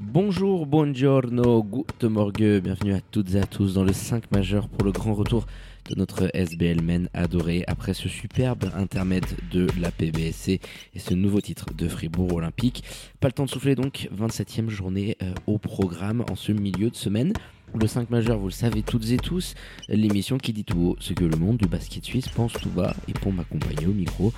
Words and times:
Bonjour, 0.00 0.66
buongiorno, 0.66 1.62
good 1.62 2.10
morgue, 2.10 2.60
bienvenue 2.60 2.94
à 2.94 3.00
toutes 3.12 3.36
et 3.36 3.40
à 3.40 3.46
tous 3.46 3.74
dans 3.74 3.84
le 3.84 3.92
5 3.92 4.32
majeur 4.32 4.68
pour 4.68 4.84
le 4.84 4.90
grand 4.90 5.14
retour 5.14 5.46
de 5.88 5.94
notre 5.94 6.30
SBL 6.34 6.82
Men 6.82 7.08
adoré 7.14 7.62
après 7.68 7.94
ce 7.94 8.08
superbe 8.08 8.70
intermède 8.74 9.26
de 9.52 9.68
la 9.80 9.92
PBSC 9.92 10.60
et 10.94 10.98
ce 10.98 11.14
nouveau 11.14 11.40
titre 11.40 11.66
de 11.74 11.86
Fribourg 11.86 12.34
Olympique. 12.34 12.82
Pas 13.20 13.28
le 13.28 13.34
temps 13.34 13.44
de 13.44 13.50
souffler 13.50 13.76
donc, 13.76 14.08
27e 14.12 14.68
journée 14.68 15.16
euh, 15.22 15.32
au 15.46 15.58
programme 15.58 16.24
en 16.28 16.34
ce 16.34 16.50
milieu 16.50 16.90
de 16.90 16.96
semaine. 16.96 17.32
Le 17.76 17.88
5 17.88 18.08
majeur, 18.08 18.38
vous 18.38 18.46
le 18.46 18.52
savez 18.52 18.82
toutes 18.82 19.10
et 19.10 19.16
tous, 19.16 19.54
l'émission 19.88 20.38
qui 20.38 20.52
dit 20.52 20.62
tout 20.62 20.78
haut 20.78 20.96
ce 21.00 21.12
que 21.12 21.24
le 21.24 21.36
monde 21.36 21.56
du 21.56 21.66
basket 21.66 22.04
suisse 22.04 22.28
pense 22.28 22.52
tout 22.52 22.70
bas. 22.70 22.94
Et 23.08 23.12
pour 23.12 23.32
m'accompagner 23.32 23.86
au 23.86 23.92
micro, 23.92 24.32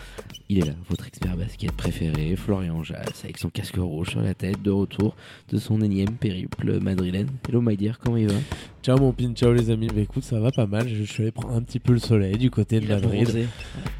il 0.48 0.60
est 0.60 0.66
là, 0.66 0.72
votre 0.88 1.06
expert 1.06 1.36
basket 1.36 1.70
préféré, 1.72 2.34
Florian 2.36 2.82
Jass, 2.82 3.24
avec 3.24 3.36
son 3.36 3.50
casque 3.50 3.76
rouge 3.76 4.10
sur 4.10 4.22
la 4.22 4.32
tête, 4.32 4.62
de 4.62 4.70
retour 4.70 5.16
de 5.50 5.58
son 5.58 5.82
énième 5.82 6.12
périple 6.12 6.80
madrilène. 6.80 7.28
Hello 7.46 7.60
my 7.60 7.76
dear, 7.76 7.98
comment 7.98 8.16
il 8.16 8.28
va? 8.28 8.38
Ciao 8.82 8.98
mon 8.98 9.12
pin, 9.12 9.32
ciao 9.34 9.52
les 9.52 9.68
amis. 9.68 9.88
Bah 9.88 10.00
écoute, 10.00 10.22
ça 10.22 10.38
va 10.38 10.50
pas 10.52 10.66
mal. 10.66 10.88
Je 10.88 11.02
suis 11.02 11.24
allé 11.24 11.32
prendre 11.32 11.54
un 11.54 11.62
petit 11.62 11.80
peu 11.80 11.92
le 11.92 11.98
soleil 11.98 12.38
du 12.38 12.50
côté 12.50 12.78
de 12.78 12.84
Il 12.84 12.90
Madrid, 12.90 13.48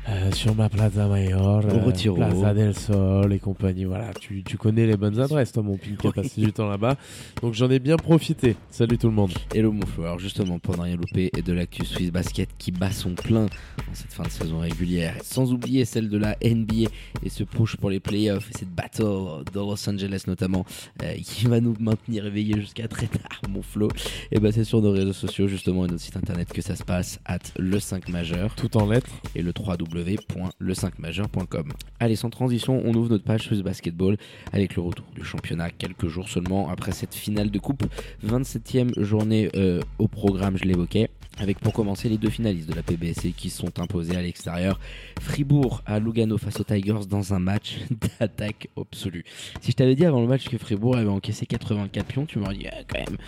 euh, 0.09 0.31
sur 0.31 0.55
ma 0.55 0.69
Plaza 0.69 1.09
Mayor, 1.09 1.63
Retiro. 1.85 2.15
Plaza 2.15 2.55
del 2.55 2.75
Sol 2.75 3.33
et 3.33 3.41
compagnie. 3.41 3.85
Voilà, 3.85 4.15
tu, 4.15 4.45
tu 4.45 4.57
connais 4.57 4.87
les 4.87 4.97
bonnes 4.97 5.19
adresses, 5.19 5.51
toi 5.53 5.65
mon 5.65 5.77
pin, 5.77 5.97
qui 5.99 6.07
a 6.07 6.13
passé 6.13 6.41
du 6.41 6.53
temps 6.53 6.69
là-bas. 6.69 6.97
Donc 7.43 7.55
j'en 7.55 7.69
ai 7.69 7.81
bien 7.81 7.97
profité. 7.97 8.57
Salut 8.71 8.97
tout 8.97 9.09
le 9.09 9.15
monde. 9.15 9.26
Hello 9.55 9.73
mon 9.73 9.81
alors 9.99 10.19
justement 10.19 10.59
pour 10.59 10.77
ne 10.77 10.83
rien 10.83 10.97
louper 10.97 11.31
et 11.37 11.43
de 11.43 11.53
l'actu 11.53 11.85
Swiss 11.85 12.13
Basket 12.13 12.49
qui 12.59 12.71
bat 12.71 12.93
son 12.93 13.15
plein 13.15 13.47
dans 13.47 13.95
cette 13.95 14.13
fin 14.13 14.23
de 14.23 14.29
saison 14.29 14.59
régulière, 14.59 15.17
sans 15.23 15.53
oublier 15.53 15.85
celle 15.85 16.09
de 16.09 16.19
la 16.19 16.37
NBA 16.45 16.91
et 17.23 17.29
ce 17.29 17.43
push 17.43 17.77
pour 17.77 17.91
les 17.91 17.99
playoffs 17.99 18.51
et 18.51 18.59
cette 18.59 18.75
battle 18.75 19.45
de 19.53 19.59
Los 19.59 19.89
Angeles 19.89 20.25
notamment 20.27 20.65
euh, 21.03 21.15
qui 21.15 21.47
va 21.47 21.61
nous 21.61 21.75
maintenir 21.81 22.27
éveillés 22.27 22.61
jusqu'à 22.61 22.89
très 22.89 23.07
tard 23.07 23.41
mon 23.49 23.63
Flo, 23.63 23.89
et 24.31 24.39
bah 24.39 24.53
c'est 24.53 24.65
sur 24.65 24.83
nos 24.83 24.93
réseaux 24.93 25.13
sociaux 25.13 25.49
justement 25.49 25.87
et 25.87 25.89
notre 25.89 26.03
site 26.03 26.17
internet 26.17 26.53
que 26.53 26.63
ça 26.63 26.77
se 26.77 26.85
passe 26.85 27.19
at 27.25 27.39
le 27.59 27.81
5 27.81 28.09
majeur 28.09 28.55
Tout 28.55 28.77
en 28.77 28.87
lettres. 28.87 29.11
et 29.35 29.43
le 29.43 29.53
www.le5majeur.com. 29.57 31.73
Allez, 32.01 32.17
sans 32.17 32.31
transition, 32.31 32.83
on 32.85 32.95
ouvre 32.95 33.11
notre 33.11 33.25
page 33.25 33.43
Swiss 33.43 33.63
Basketball 33.63 34.17
avec 34.53 34.77
le 34.77 34.83
retour 34.83 35.07
du 35.15 35.25
championnat 35.25 35.71
quelques 35.71 36.09
jours 36.09 36.29
seulement 36.29 36.69
après 36.69 36.93
cette 36.93 37.15
finale 37.15 37.51
de 37.51 37.59
coupe. 37.59 37.85
27e 38.25 39.03
journée 39.03 39.16
euh, 39.23 39.81
au 39.99 40.09
programme, 40.09 40.57
je 40.57 40.65
l'évoquais. 40.65 41.11
Avec 41.39 41.59
pour 41.59 41.75
commencer 41.75 42.09
les 42.09 42.17
deux 42.17 42.31
finalistes 42.31 42.69
de 42.71 42.75
la 42.75 42.83
PBSC 42.83 43.33
qui 43.37 43.51
sont 43.51 43.79
imposés 43.79 44.17
à 44.17 44.23
l'extérieur. 44.23 44.81
Fribourg 45.21 45.83
à 45.85 45.99
Lugano 45.99 46.39
face 46.39 46.59
aux 46.61 46.65
Tigers 46.65 47.07
dans 47.11 47.35
un 47.35 47.39
match 47.39 47.79
d'attaque 48.19 48.69
absolue. 48.75 49.25
Si 49.61 49.73
je 49.73 49.77
t'avais 49.77 49.95
dit 49.95 50.07
avant 50.07 50.23
le 50.23 50.27
match 50.27 50.49
que 50.49 50.57
Fribourg 50.57 50.97
avait 50.97 51.11
encaissé 51.11 51.45
84 51.45 52.07
pions, 52.07 52.25
tu 52.25 52.39
m'aurais 52.39 52.55
dit 52.55 52.67
ah, 52.73 52.79
quand 52.89 53.01
même. 53.01 53.19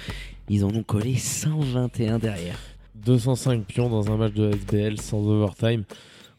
Ils 0.49 0.65
en 0.65 0.69
ont 0.69 0.83
collé 0.83 1.17
121 1.17 2.19
derrière. 2.19 2.59
205 2.95 3.65
pions 3.65 3.91
dans 3.91 4.11
un 4.11 4.17
match 4.17 4.33
de 4.33 4.53
SBL 4.53 4.99
sans 4.99 5.27
overtime. 5.29 5.85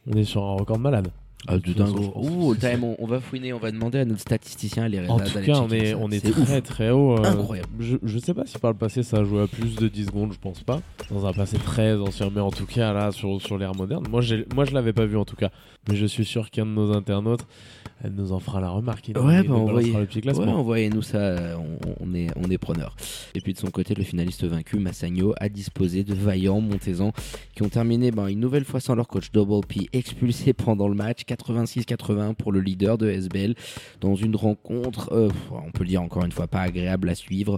On 0.07 0.17
est 0.17 0.23
sur 0.23 0.43
un 0.43 0.55
record 0.55 0.77
de 0.77 0.83
malade. 0.83 1.11
Ah, 1.47 1.57
De 1.57 1.71
dingo. 1.73 2.11
Ouh, 2.17 2.53
time, 2.55 2.83
on, 2.83 2.95
on 2.99 3.07
va 3.07 3.19
fouiner, 3.21 3.53
on 3.53 3.59
va 3.59 3.71
demander 3.71 3.99
à 3.99 4.05
notre 4.05 4.19
statisticien 4.21 4.87
les 4.89 4.99
En 5.07 5.15
résultats. 5.15 5.25
tout 5.25 5.33
d'aller 5.35 5.47
cas, 5.47 5.59
on 5.61 5.69
est, 5.71 5.93
on 5.95 6.11
est, 6.11 6.19
très 6.33 6.57
ouf. 6.57 6.63
très 6.63 6.89
haut. 6.91 7.17
euh, 7.17 7.23
Incroyable. 7.23 7.69
Je, 7.79 7.95
je 8.03 8.19
sais 8.19 8.33
pas 8.33 8.45
si 8.45 8.57
par 8.59 8.71
le 8.71 8.77
passé 8.77 9.03
ça 9.03 9.17
a 9.17 9.23
joué 9.23 9.41
à 9.43 9.47
plus 9.47 9.75
de 9.75 9.87
10 9.87 10.05
secondes, 10.07 10.33
je 10.33 10.37
pense 10.39 10.61
pas. 10.63 10.81
Dans 11.09 11.25
un 11.25 11.33
passé 11.33 11.57
très 11.57 11.95
ancien, 11.95 12.29
mais 12.33 12.41
en 12.41 12.51
tout 12.51 12.65
cas 12.65 12.91
là 12.93 13.11
sur, 13.11 13.41
sur 13.41 13.57
l'ère 13.57 13.73
moderne. 13.73 14.05
Moi, 14.09 14.19
j'ai- 14.21 14.45
moi 14.53 14.65
je 14.65 14.73
l'avais 14.73 14.93
pas 14.93 15.05
vu 15.05 15.17
en 15.17 15.25
tout 15.25 15.37
cas. 15.37 15.49
Mais 15.87 15.95
je 15.95 16.05
suis 16.05 16.25
sûr 16.25 16.49
qu'un 16.51 16.65
de 16.65 16.71
nos 16.71 16.91
internautes 16.93 17.45
elle 18.01 18.13
nous 18.13 18.31
en 18.31 18.39
fera 18.39 18.61
la 18.61 18.69
remarque. 18.69 19.11
Ouais, 19.13 19.13
bah, 19.15 19.43
nous 19.45 19.55
envoyez, 19.55 19.91
balancera 19.91 19.99
le 19.99 20.05
petit 20.05 20.17
ouais, 20.19 20.21
classement. 20.21 20.55
envoyez-nous 20.59 21.01
ça, 21.01 21.17
euh, 21.17 21.55
on, 21.57 22.05
on 22.11 22.13
est, 22.15 22.27
on 22.37 22.49
est 22.49 22.57
preneur. 22.57 22.95
Et 23.35 23.41
puis 23.41 23.51
de 23.53 23.57
son 23.57 23.67
côté, 23.71 23.93
le 23.93 24.03
finaliste 24.05 24.45
vaincu, 24.45 24.79
Massagno, 24.79 25.33
a 25.37 25.49
disposé 25.49 26.05
de 26.05 26.13
vaillants 26.13 26.61
Montezan 26.61 27.11
qui 27.55 27.61
ont 27.63 27.67
terminé 27.67 28.11
ben, 28.11 28.27
une 28.27 28.39
nouvelle 28.39 28.63
fois 28.63 28.79
sans 28.79 28.95
leur 28.95 29.07
coach 29.09 29.31
Double 29.33 29.65
P 29.67 29.89
expulsé 29.91 30.53
pendant 30.53 30.87
le 30.87 30.95
match, 30.95 31.25
86-81 31.35 32.35
pour 32.35 32.51
le 32.51 32.61
leader 32.61 32.97
de 32.97 33.09
SBL, 33.09 33.55
dans 34.01 34.15
une 34.15 34.35
rencontre, 34.35 35.11
euh, 35.11 35.29
on 35.51 35.71
peut 35.71 35.83
le 35.83 35.89
dire 35.89 36.01
encore 36.01 36.25
une 36.25 36.31
fois, 36.31 36.47
pas 36.47 36.61
agréable 36.61 37.09
à 37.09 37.15
suivre. 37.15 37.57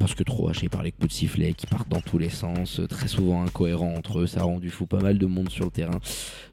Parce 0.00 0.14
que 0.14 0.24
trop 0.24 0.48
haché 0.48 0.70
par 0.70 0.82
les 0.82 0.92
coups 0.92 1.08
de 1.08 1.12
sifflet 1.12 1.52
qui 1.52 1.66
partent 1.66 1.90
dans 1.90 2.00
tous 2.00 2.16
les 2.18 2.30
sens, 2.30 2.80
euh, 2.80 2.86
très 2.86 3.06
souvent 3.06 3.42
incohérents 3.42 3.94
entre 3.94 4.20
eux, 4.20 4.26
ça 4.26 4.40
a 4.40 4.42
rendu 4.44 4.70
fou 4.70 4.86
pas 4.86 4.98
mal 4.98 5.18
de 5.18 5.26
monde 5.26 5.50
sur 5.50 5.66
le 5.66 5.70
terrain. 5.70 6.00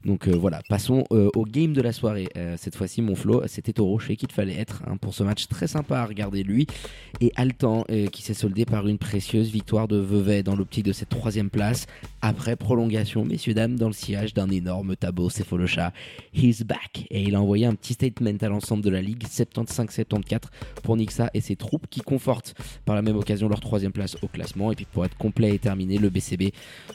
Donc 0.04 0.28
euh, 0.28 0.36
voilà, 0.36 0.60
passons 0.68 1.04
euh, 1.12 1.30
au 1.34 1.44
game 1.44 1.72
de 1.72 1.80
la 1.80 1.92
soirée. 1.92 2.28
Euh, 2.36 2.56
cette 2.58 2.76
fois-ci, 2.76 3.02
mon 3.02 3.14
Flo, 3.14 3.42
c'était 3.46 3.80
au 3.80 3.86
Rocher 3.86 4.16
qu'il 4.16 4.30
fallait 4.32 4.56
être 4.56 4.82
hein, 4.86 4.96
pour 4.98 5.14
ce 5.14 5.22
match 5.22 5.46
très 5.48 5.66
sympa 5.66 5.98
à 5.98 6.06
regarder 6.06 6.42
lui. 6.42 6.66
Et 7.20 7.32
Altan 7.36 7.84
euh, 7.90 8.06
qui 8.08 8.22
s'est 8.22 8.34
soldé 8.34 8.64
par 8.64 8.86
une 8.86 8.98
précieuse 8.98 9.50
victoire 9.50 9.88
de 9.88 9.96
Vevey 9.96 10.42
dans 10.42 10.56
l'optique 10.56 10.84
de 10.84 10.92
cette 10.92 11.08
troisième 11.08 11.50
place 11.50 11.86
après 12.20 12.56
prolongation, 12.56 13.24
messieurs 13.24 13.54
dames, 13.54 13.76
dans 13.76 13.86
le 13.86 13.92
sillage 13.92 14.34
d'un 14.34 14.50
énorme 14.50 14.96
tableau 14.96 15.28
chat 15.30 15.92
He's 16.34 16.62
back 16.62 17.06
et 17.10 17.22
il 17.22 17.34
a 17.34 17.40
envoyé 17.40 17.66
un 17.66 17.74
petit 17.74 17.94
statement 17.94 18.36
à 18.40 18.48
l'ensemble 18.48 18.82
de 18.82 18.90
la 18.90 19.00
ligue 19.00 19.24
75-74 19.24 20.40
pour 20.82 20.96
Nixa 20.96 21.30
et 21.34 21.40
ses 21.40 21.56
troupes 21.56 21.86
qui 21.88 22.00
confortent 22.00 22.54
par 22.84 22.94
la 22.94 23.02
même 23.02 23.16
occasion 23.16 23.37
leur 23.46 23.60
troisième 23.60 23.92
place 23.92 24.16
au 24.22 24.26
classement. 24.26 24.72
Et 24.72 24.74
puis 24.74 24.86
pour 24.90 25.04
être 25.04 25.16
complet 25.16 25.54
et 25.54 25.58
terminé 25.58 25.98
le 25.98 26.08
BCB 26.08 26.52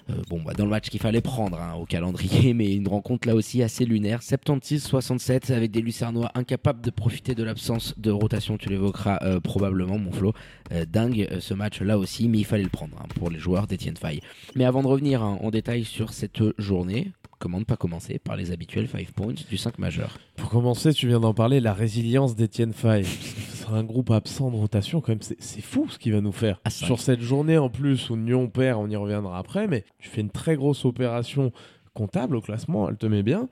euh, 0.10 0.14
bon 0.30 0.42
bah 0.42 0.54
dans 0.54 0.66
le 0.66 0.72
match 0.72 0.90
qu'il 0.90 1.00
fallait 1.00 1.22
prendre 1.22 1.60
hein, 1.60 1.76
au 1.76 1.86
calendrier 1.86 2.54
mais 2.56 2.74
une 2.74 2.88
rencontre 2.88 3.28
là 3.28 3.36
aussi 3.36 3.62
assez 3.62 3.86
lunaire. 3.86 4.22
76-67 4.22 5.54
avec 5.54 5.72
des 5.72 5.82
Lucernois 5.82 6.32
incapables 6.36 6.82
de 6.82 6.90
profiter 6.90 7.36
de 7.36 7.44
l'absence 7.44 7.94
de 7.98 8.12
rotation. 8.12 8.58
Tu 8.58 8.70
l'évoqueras 8.70 9.20
euh, 9.22 9.40
probablement 9.40 10.00
mon 10.00 10.12
Flo. 10.12 10.34
Euh, 10.72 10.86
dingue 10.86 11.30
ce 11.40 11.54
match 11.54 11.82
là 11.82 11.98
aussi 11.98 12.28
mais 12.28 12.40
il 12.40 12.46
fallait 12.46 12.64
le 12.64 12.70
prendre 12.70 12.98
hein, 13.00 13.06
pour 13.16 13.30
les 13.30 13.40
joueurs 13.40 13.68
d'Etienne 13.68 13.98
Faye. 13.98 14.22
Mais 14.56 14.66
avant 14.66 14.82
de 14.82 14.88
revenir 14.88 15.22
hein, 15.22 15.38
en 15.42 15.52
détail 15.52 15.86
sur 15.86 16.12
cette 16.12 16.42
journée 16.58 17.12
comment 17.40 17.60
ne 17.60 17.66
pas 17.66 17.76
commencer 17.76 18.20
par 18.20 18.36
les 18.36 18.52
habituels 18.52 18.88
5 18.88 19.12
points 19.12 19.34
du 19.34 19.58
5 19.58 19.80
majeur 19.80 20.18
Pour 20.36 20.50
commencer, 20.50 20.94
tu 20.94 21.08
viens 21.08 21.20
d'en 21.20 21.34
parler, 21.34 21.60
la 21.60 21.74
résilience 21.74 22.36
d'Etienne 22.36 22.74
Faye. 22.74 23.06
C'est 23.06 23.70
un 23.70 23.84
groupe 23.84 24.12
absent 24.12 24.52
de 24.52 24.56
rotation, 24.56 25.02
quand 25.02 25.10
même, 25.10 25.22
c'est 25.22 25.62
fou 25.62 25.88
ce 25.90 25.98
qu'il 25.98 26.14
va 26.14 26.22
nous 26.22 26.32
faire. 26.32 26.60
Sur 26.70 27.00
cette 27.00 27.22
journée 27.22 27.58
en 27.58 27.70
plus 27.70 28.10
où 28.10 28.18
Nyon 28.18 28.50
perd, 28.50 28.80
on 28.80 28.90
y 28.90 28.96
reviendra 28.96 29.38
après, 29.38 29.68
mais 29.68 29.84
tu 30.00 30.10
fais 30.10 30.22
une 30.22 30.30
très 30.30 30.56
grosse 30.56 30.86
opération 30.86 31.52
comptable 31.94 32.36
au 32.36 32.42
classement, 32.42 32.90
elle 32.90 32.98
te 32.98 33.06
met 33.06 33.24
bien. 33.24 33.50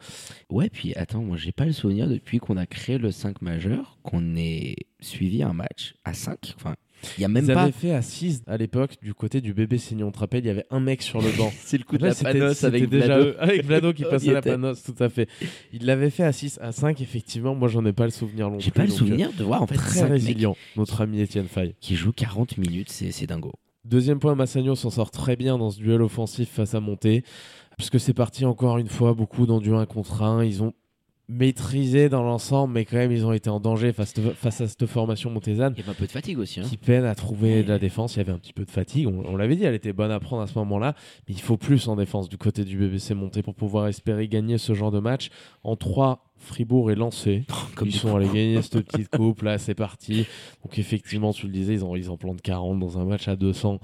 Ouais, 0.50 0.70
puis 0.70 0.94
attends, 0.96 1.22
moi 1.22 1.38
j'ai 1.38 1.52
pas 1.52 1.66
le 1.66 1.74
souvenir 1.74 2.08
depuis 2.08 2.40
qu'on 2.40 2.58
a 2.58 2.66
créé 2.66 2.98
le 2.98 3.12
5 3.12 3.42
majeur 3.42 3.98
qu'on 4.04 4.36
ait 4.36 4.76
suivi 5.00 5.44
un 5.44 5.54
match 5.54 5.94
à 6.04 6.14
5. 6.14 6.56
Enfin, 6.56 6.76
il 7.18 7.22
y 7.22 7.26
a 7.26 7.28
même 7.28 7.46
Ils 7.48 7.54
pas. 7.54 7.64
avaient 7.64 7.72
fait 7.72 7.92
à 7.94 8.02
6 8.02 8.44
à 8.48 8.58
l'époque 8.58 8.98
du 9.02 9.14
côté 9.14 9.42
du 9.42 9.54
bébé 9.54 9.78
Seignon. 9.78 10.08
On 10.08 10.12
te 10.12 10.20
rappelle, 10.20 10.44
il 10.44 10.48
y 10.48 10.52
avait 10.52 10.66
un 10.70 10.80
mec 10.80 11.02
sur 11.02 11.22
le 11.22 11.30
banc. 11.38 11.52
C'est 11.64 11.78
le 11.78 11.84
coup 11.84 11.98
de 11.98 12.04
Là, 12.04 12.10
la 12.10 12.14
c'était- 12.16 12.34
panos 12.34 12.54
c'était 12.58 12.68
avec 12.68 12.90
Vlado. 12.90 13.32
avec 13.40 13.66
Vlado 13.66 13.94
qui 13.94 14.04
passait 14.10 14.32
la 14.34 14.40
était. 14.40 14.52
panos, 14.52 14.84
tout 14.84 14.96
à 15.04 15.10
fait. 15.10 15.28
Il 15.74 15.86
l'avait 15.86 16.10
fait 16.10 16.24
à 16.24 16.32
6, 16.32 16.60
à 16.62 16.72
5, 16.72 17.02
effectivement. 17.02 17.56
Moi, 17.56 17.68
j'en 17.68 17.86
ai 17.86 17.94
pas 17.94 18.06
le 18.06 18.12
souvenir 18.12 18.50
non 18.50 18.60
J'ai 18.60 18.72
pas 18.72 18.84
le 18.84 18.90
donc, 18.90 18.98
souvenir 18.98 19.32
de 19.38 19.44
voir 19.44 19.62
en 19.62 19.66
euh, 19.66 19.68
fait 19.68 19.76
Très 19.76 20.04
résilient, 20.04 20.56
notre 20.76 21.02
ami 21.02 21.20
Étienne 21.22 21.48
Faye. 21.48 21.76
qui 21.80 21.96
joue 21.96 22.12
40 22.12 22.58
minutes, 22.58 22.90
c'est 22.90 23.12
c'est 23.12 23.28
dingo. 23.28 23.52
Deuxième 23.84 24.20
point, 24.20 24.36
Massagno 24.36 24.76
s'en 24.76 24.92
sort 24.92 25.10
très 25.10 25.36
bien 25.36 25.58
dans 25.58 25.72
ce 25.72 25.80
duel 25.80 26.02
offensif 26.04 26.50
face 26.50 26.76
à 26.76 26.80
Monté. 26.80 27.24
Puisque 27.78 28.00
c'est 28.00 28.14
parti 28.14 28.46
encore 28.46 28.78
une 28.78 28.90
fois 28.90 29.14
beaucoup 29.16 29.48
dans 29.48 29.60
du 29.60 29.74
1 29.74 29.88
contre 29.88 30.22
1. 30.22 30.44
Ils 30.44 30.62
ont 30.62 30.74
maîtrisé 31.32 32.10
dans 32.10 32.24
l'ensemble, 32.24 32.74
mais 32.74 32.86
quand 32.86 32.98
même, 32.98 33.12
ils 33.12 33.26
ont 33.26 33.32
été 33.32 33.50
en 33.50 33.60
danger 33.60 33.94
face, 33.94 34.14
face 34.36 34.62
à 34.62 34.68
cette 34.68 34.86
formation 34.86 35.30
montésane 35.30 35.74
Il 35.78 35.80
y 35.80 35.84
avait 35.84 35.92
un 35.92 35.96
peu 35.96 36.06
de 36.06 36.12
fatigue 36.12 36.40
aussi. 36.40 36.60
Hein. 36.60 36.64
qui 36.68 36.78
peine 36.78 37.06
à 37.06 37.16
trouver 37.16 37.64
de 37.64 37.70
la 37.70 37.80
défense. 37.80 38.16
Il 38.16 38.20
y 38.20 38.22
avait 38.22 38.32
un 38.32 38.38
petit 38.38 38.54
peu 38.54 38.66
de 38.66 38.72
fatigue. 38.72 39.08
On, 39.08 39.24
on 39.26 39.38
l'avait 39.38 39.56
dit, 39.56 39.64
elle 39.64 39.74
était 39.74 39.94
bonne 39.94 40.12
à 40.12 40.20
prendre 40.20 40.42
à 40.42 40.48
ce 40.48 40.58
moment-là. 40.60 40.96
Mais 41.28 41.36
il 41.36 41.42
faut 41.42 41.58
plus 41.58 41.88
en 41.88 41.96
défense 41.96 42.30
du 42.30 42.38
côté 42.38 42.66
du 42.66 42.78
BBC 42.78 43.14
Monté 43.14 43.42
pour 43.42 43.56
pouvoir 43.56 43.88
espérer 43.88 44.28
gagner 44.28 44.58
ce 44.58 44.74
genre 44.74 44.92
de 44.92 45.00
match. 45.00 45.30
En 45.64 45.76
3, 45.76 46.26
Fribourg 46.38 46.92
est 46.92 46.96
lancé. 46.96 47.46
Comme 47.76 47.88
ils 47.88 47.96
sont 47.96 48.16
allés 48.16 48.28
gagner 48.28 48.62
cette 48.62 48.82
petite 48.86 49.10
coupe. 49.10 49.42
Là, 49.44 49.58
c'est 49.58 49.76
parti. 49.76 50.26
Donc, 50.64 50.78
effectivement, 50.78 51.32
tu 51.34 51.48
le 51.48 51.54
disais, 51.54 51.76
ils 51.76 51.84
en, 51.84 51.96
ils 51.96 52.10
en 52.10 52.18
plantent 52.18 52.42
40 52.42 52.80
dans 52.80 53.00
un 53.00 53.06
match 53.06 53.28
à 53.28 53.36
200. 53.36 53.80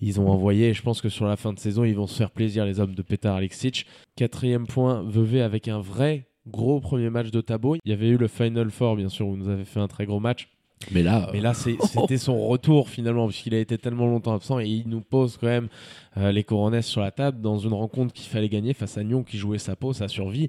Ils 0.00 0.20
ont 0.20 0.28
envoyé, 0.28 0.70
et 0.70 0.74
je 0.74 0.82
pense 0.82 1.00
que 1.00 1.08
sur 1.08 1.26
la 1.26 1.36
fin 1.36 1.52
de 1.52 1.60
saison, 1.60 1.84
ils 1.84 1.94
vont 1.94 2.08
se 2.08 2.16
faire 2.16 2.32
plaisir, 2.32 2.64
les 2.64 2.80
hommes 2.80 2.94
de 2.94 3.02
Petar 3.02 3.36
Alexic. 3.36 3.86
Quatrième 4.16 4.66
point, 4.66 5.04
Vevey 5.04 5.40
avec 5.40 5.68
un 5.68 5.80
vrai 5.80 6.28
gros 6.46 6.80
premier 6.80 7.10
match 7.10 7.30
de 7.30 7.40
Tabo. 7.40 7.76
Il 7.84 7.90
y 7.90 7.92
avait 7.92 8.08
eu 8.08 8.16
le 8.16 8.28
Final 8.28 8.70
Four, 8.70 8.96
bien 8.96 9.08
sûr, 9.08 9.26
où 9.28 9.36
nous 9.36 9.48
avait 9.48 9.64
fait 9.64 9.80
un 9.80 9.88
très 9.88 10.06
gros 10.06 10.20
match. 10.20 10.48
Mais 10.90 11.04
là, 11.04 11.30
Mais 11.32 11.40
là, 11.40 11.54
c'est- 11.54 11.76
c'était 11.82 12.18
son 12.18 12.44
retour 12.48 12.88
finalement, 12.88 13.28
puisqu'il 13.28 13.54
a 13.54 13.58
été 13.60 13.78
tellement 13.78 14.06
longtemps 14.06 14.34
absent 14.34 14.58
et 14.58 14.66
il 14.66 14.88
nous 14.88 15.00
pose 15.00 15.36
quand 15.36 15.46
même 15.46 15.68
euh, 16.16 16.32
les 16.32 16.42
coronesses 16.42 16.88
sur 16.88 17.00
la 17.00 17.12
table 17.12 17.40
dans 17.40 17.56
une 17.58 17.72
rencontre 17.72 18.12
qu'il 18.12 18.26
fallait 18.28 18.48
gagner 18.48 18.72
face 18.74 18.98
à 18.98 19.04
Nyon 19.04 19.22
qui 19.22 19.38
jouait 19.38 19.58
sa 19.58 19.76
peau, 19.76 19.92
sa 19.92 20.08
survie. 20.08 20.48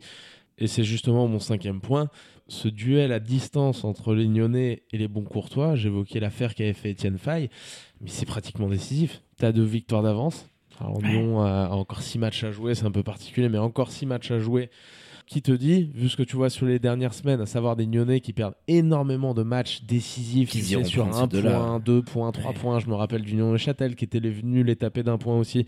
Et 0.58 0.66
c'est 0.68 0.84
justement 0.84 1.28
mon 1.28 1.40
cinquième 1.40 1.82
point. 1.82 2.10
Ce 2.48 2.68
duel 2.68 3.12
à 3.12 3.20
distance 3.20 3.84
entre 3.84 4.14
les 4.16 4.28
Nyonnais 4.28 4.84
et 4.92 4.98
les 4.98 5.08
bons 5.08 5.24
courtois, 5.24 5.76
j'évoquais 5.76 6.20
l'affaire 6.20 6.56
qu'avait 6.56 6.74
fait 6.74 6.92
Étienne 6.92 7.18
Faye, 7.20 7.50
mais 8.02 8.10
c'est 8.10 8.26
pratiquement 8.26 8.68
décisif. 8.70 9.22
Tu 9.40 9.46
as 9.46 9.52
deux 9.52 9.64
victoires 9.64 10.02
d'avance. 10.04 10.48
Alors 10.80 11.00
Nyon 11.02 11.42
a 11.44 11.70
encore 11.70 12.02
six 12.02 12.18
matchs 12.18 12.44
à 12.44 12.52
jouer, 12.52 12.74
c'est 12.76 12.86
un 12.86 12.92
peu 12.92 13.04
particulier, 13.04 13.50
mais 13.50 13.60
encore 13.60 13.92
six 13.92 14.08
matchs 14.08 14.32
à 14.32 14.40
jouer. 14.40 14.70
Qui 15.26 15.42
te 15.42 15.52
dit, 15.54 15.90
vu 15.96 16.10
ce 16.10 16.18
que 16.18 16.24
tu 16.24 16.36
vois 16.36 16.50
sur 16.50 16.66
les 16.66 16.80
dernières 16.80 17.14
semaines, 17.14 17.40
à 17.40 17.46
savoir 17.46 17.76
des 17.76 17.86
Nyonnais 17.88 18.20
qui 18.20 18.34
perdent 18.34 18.56
énormément 18.68 19.34
de 19.34 19.42
matchs 19.42 19.84
décisifs, 19.84 20.52
sais, 20.52 20.60
iront 20.74 20.84
sur 20.84 21.04
prendre 21.04 21.18
un 21.18 21.22
ces 21.22 21.28
deux-là. 21.28 21.58
point, 21.60 21.80
deux 21.80 22.02
points, 22.02 22.32
trois 22.34 22.52
Ouais. 22.52 22.58
points. 22.58 22.80
Je 22.80 22.88
me 22.88 22.94
rappelle 22.94 23.22
du 23.22 23.34
Nyon 23.36 23.54
de 23.54 23.58
Châtel 23.58 23.96
qui 23.96 24.04
était 24.06 24.20
venu 24.20 24.64
les 24.64 24.76
taper 24.76 25.02
d'un 25.02 25.18
point 25.18 25.38
aussi. 25.38 25.66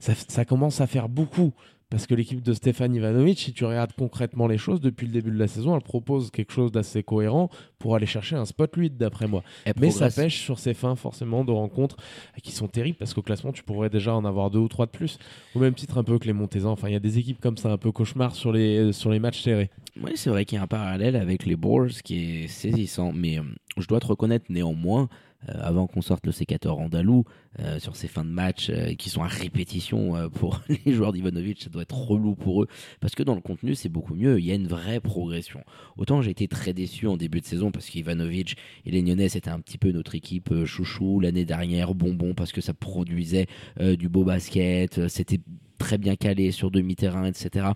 Ça, 0.00 0.14
ça 0.14 0.44
commence 0.44 0.80
à 0.80 0.86
faire 0.86 1.08
beaucoup. 1.08 1.52
Parce 1.94 2.08
que 2.08 2.16
l'équipe 2.16 2.42
de 2.42 2.52
Stéphane 2.54 2.92
Ivanovic, 2.92 3.38
si 3.38 3.52
tu 3.52 3.64
regardes 3.64 3.92
concrètement 3.92 4.48
les 4.48 4.58
choses, 4.58 4.80
depuis 4.80 5.06
le 5.06 5.12
début 5.12 5.30
de 5.30 5.38
la 5.38 5.46
saison, 5.46 5.76
elle 5.76 5.80
propose 5.80 6.32
quelque 6.32 6.52
chose 6.52 6.72
d'assez 6.72 7.04
cohérent 7.04 7.50
pour 7.78 7.94
aller 7.94 8.04
chercher 8.04 8.34
un 8.34 8.44
spot 8.44 8.74
8, 8.74 8.96
d'après 8.96 9.28
moi. 9.28 9.44
elle 9.64 9.74
Mais 9.80 9.92
ça 9.92 10.10
pêche 10.10 10.40
sur 10.40 10.58
ces 10.58 10.74
fins, 10.74 10.96
forcément, 10.96 11.44
de 11.44 11.52
rencontres 11.52 11.96
qui 12.42 12.50
sont 12.50 12.66
terribles, 12.66 12.98
parce 12.98 13.14
qu'au 13.14 13.22
classement, 13.22 13.52
tu 13.52 13.62
pourrais 13.62 13.90
déjà 13.90 14.12
en 14.12 14.24
avoir 14.24 14.50
deux 14.50 14.58
ou 14.58 14.66
trois 14.66 14.86
de 14.86 14.90
plus. 14.90 15.20
Au 15.54 15.60
même 15.60 15.74
titre, 15.74 15.96
un 15.96 16.02
peu 16.02 16.18
que 16.18 16.26
les 16.26 16.32
Montezans. 16.32 16.72
Enfin, 16.72 16.88
il 16.88 16.94
y 16.94 16.96
a 16.96 17.00
des 17.00 17.20
équipes 17.20 17.40
comme 17.40 17.58
ça, 17.58 17.70
un 17.70 17.78
peu 17.78 17.92
cauchemar 17.92 18.34
sur 18.34 18.50
les, 18.50 18.92
sur 18.92 19.10
les 19.10 19.20
matchs 19.20 19.42
serrés. 19.42 19.70
Oui, 20.02 20.10
c'est 20.16 20.30
vrai 20.30 20.44
qu'il 20.44 20.56
y 20.56 20.58
a 20.58 20.64
un 20.64 20.66
parallèle 20.66 21.14
avec 21.14 21.46
les 21.46 21.54
Bulls 21.54 21.92
qui 22.02 22.42
est 22.42 22.48
saisissant, 22.48 23.12
mais 23.12 23.38
euh, 23.38 23.42
je 23.78 23.86
dois 23.86 24.00
te 24.00 24.06
reconnaître 24.06 24.46
néanmoins, 24.48 25.02
euh, 25.02 25.06
avant 25.48 25.86
qu'on 25.86 26.02
sorte 26.02 26.26
le 26.26 26.32
sécateur 26.32 26.78
andalou, 26.78 27.24
euh, 27.60 27.78
sur 27.78 27.94
ces 27.96 28.08
fins 28.08 28.24
de 28.24 28.30
match 28.30 28.68
euh, 28.70 28.94
qui 28.94 29.10
sont 29.10 29.22
à 29.22 29.28
répétition 29.28 30.16
euh, 30.16 30.28
pour 30.28 30.62
les 30.86 30.92
joueurs 30.92 31.12
d'Ivanovic, 31.12 31.62
ça 31.62 31.70
doit 31.70 31.82
être 31.82 31.96
relou 31.96 32.34
pour 32.34 32.62
eux, 32.62 32.68
parce 33.00 33.14
que 33.14 33.22
dans 33.22 33.34
le 33.34 33.40
contenu, 33.40 33.74
c'est 33.74 33.88
beaucoup 33.88 34.14
mieux, 34.14 34.40
il 34.40 34.44
y 34.44 34.50
a 34.50 34.54
une 34.54 34.66
vraie 34.66 35.00
progression. 35.00 35.62
Autant 35.96 36.22
j'ai 36.22 36.30
été 36.30 36.48
très 36.48 36.72
déçu 36.72 37.06
en 37.06 37.16
début 37.16 37.40
de 37.40 37.46
saison, 37.46 37.70
parce 37.70 37.86
qu'Ivanovic 37.86 38.56
et 38.84 38.90
les 38.90 39.02
Nyonnais, 39.02 39.28
c'était 39.28 39.50
un 39.50 39.60
petit 39.60 39.78
peu 39.78 39.92
notre 39.92 40.14
équipe 40.14 40.50
euh, 40.52 40.64
chouchou. 40.64 41.20
L'année 41.20 41.44
dernière, 41.44 41.94
bonbon, 41.94 42.34
parce 42.34 42.52
que 42.52 42.60
ça 42.60 42.74
produisait 42.74 43.46
euh, 43.80 43.96
du 43.96 44.08
beau 44.08 44.24
basket, 44.24 44.98
euh, 44.98 45.08
c'était 45.08 45.40
très 45.78 45.98
bien 45.98 46.16
calé 46.16 46.50
sur 46.50 46.70
demi-terrain, 46.70 47.26
etc 47.26 47.72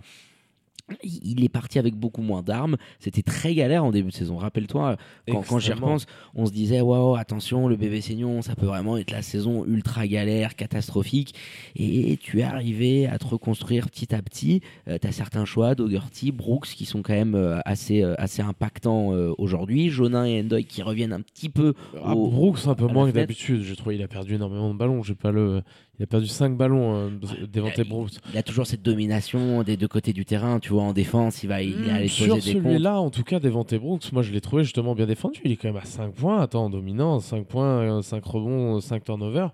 il 1.03 1.43
est 1.43 1.49
parti 1.49 1.79
avec 1.79 1.95
beaucoup 1.95 2.21
moins 2.21 2.41
d'armes. 2.41 2.77
C'était 2.99 3.21
très 3.21 3.53
galère 3.53 3.83
en 3.85 3.91
début 3.91 4.09
de 4.09 4.15
saison. 4.15 4.37
Rappelle-toi, 4.37 4.97
quand, 5.27 5.41
quand 5.47 5.59
j'y 5.59 5.71
repense, 5.73 6.05
on 6.35 6.45
se 6.45 6.51
disait 6.51 6.81
waouh, 6.81 7.15
attention, 7.15 7.67
le 7.67 7.75
bébé 7.75 8.01
Seignon, 8.01 8.41
ça 8.41 8.55
peut 8.55 8.65
vraiment 8.65 8.97
être 8.97 9.11
la 9.11 9.21
saison 9.21 9.65
ultra 9.65 10.07
galère, 10.07 10.55
catastrophique. 10.55 11.33
Et 11.75 12.17
tu 12.17 12.39
es 12.39 12.43
arrivé 12.43 13.07
à 13.07 13.17
te 13.17 13.25
reconstruire 13.25 13.89
petit 13.89 14.13
à 14.13 14.21
petit. 14.21 14.61
tu 14.85 15.07
as 15.07 15.11
certains 15.11 15.45
choix, 15.45 15.75
Dougherty, 15.75 16.31
Brooks, 16.31 16.67
qui 16.67 16.85
sont 16.85 17.01
quand 17.01 17.13
même 17.13 17.35
euh, 17.35 17.59
assez, 17.65 18.03
euh, 18.03 18.15
assez 18.17 18.41
impactants 18.41 19.13
euh, 19.13 19.33
aujourd'hui. 19.37 19.89
Jonin 19.89 20.25
et 20.25 20.41
Endoy 20.41 20.63
qui 20.65 20.81
reviennent 20.81 21.13
un 21.13 21.21
petit 21.21 21.49
peu. 21.49 21.73
Ah, 22.03 22.15
au- 22.15 22.29
Brooks, 22.29 22.67
un 22.67 22.75
peu 22.75 22.87
moins 22.87 23.07
que 23.09 23.15
d'habitude. 23.15 23.61
J'ai 23.63 23.75
trouvé 23.75 23.95
qu'il 23.95 24.03
a 24.03 24.07
perdu 24.07 24.35
énormément 24.35 24.71
de 24.73 24.77
ballons. 24.77 25.03
J'ai 25.03 25.15
pas 25.15 25.31
le... 25.31 25.61
Il 25.99 26.03
a 26.03 26.07
perdu 26.07 26.27
5 26.27 26.55
ballons 26.55 26.95
euh, 26.95 27.09
d'éventer 27.51 27.81
il- 27.81 27.89
Brooks. 27.89 28.11
Il 28.31 28.37
a 28.37 28.43
toujours 28.43 28.65
cette 28.65 28.81
domination 28.81 29.63
des 29.63 29.75
deux 29.75 29.89
côtés 29.89 30.13
du 30.13 30.23
terrain. 30.23 30.59
Tu 30.59 30.69
vois, 30.69 30.83
en 30.83 30.93
défense, 30.93 31.43
il 31.43 31.47
va, 31.49 31.61
il 31.61 31.89
allé 31.89 32.05
Hmm, 32.05 32.07
Sur 32.07 32.35
des 32.35 32.41
celui-là, 32.41 33.01
en 33.01 33.09
tout 33.09 33.23
cas, 33.23 33.39
Devante 33.41 33.75
Brooks, 33.75 34.11
moi 34.13 34.21
je 34.23 34.31
l'ai 34.31 34.39
trouvé 34.39 34.63
justement 34.63 34.95
bien 34.95 35.05
défendu. 35.07 35.41
Il 35.43 35.51
est 35.51 35.57
quand 35.57 35.67
même 35.67 35.77
à 35.77 35.85
5 35.85 36.13
points, 36.13 36.39
attends, 36.41 36.65
en 36.65 36.69
dominant, 36.69 37.19
5 37.19 37.45
points, 37.45 38.01
5 38.01 38.23
rebonds, 38.23 38.79
5 38.79 39.03
turnovers. 39.03 39.51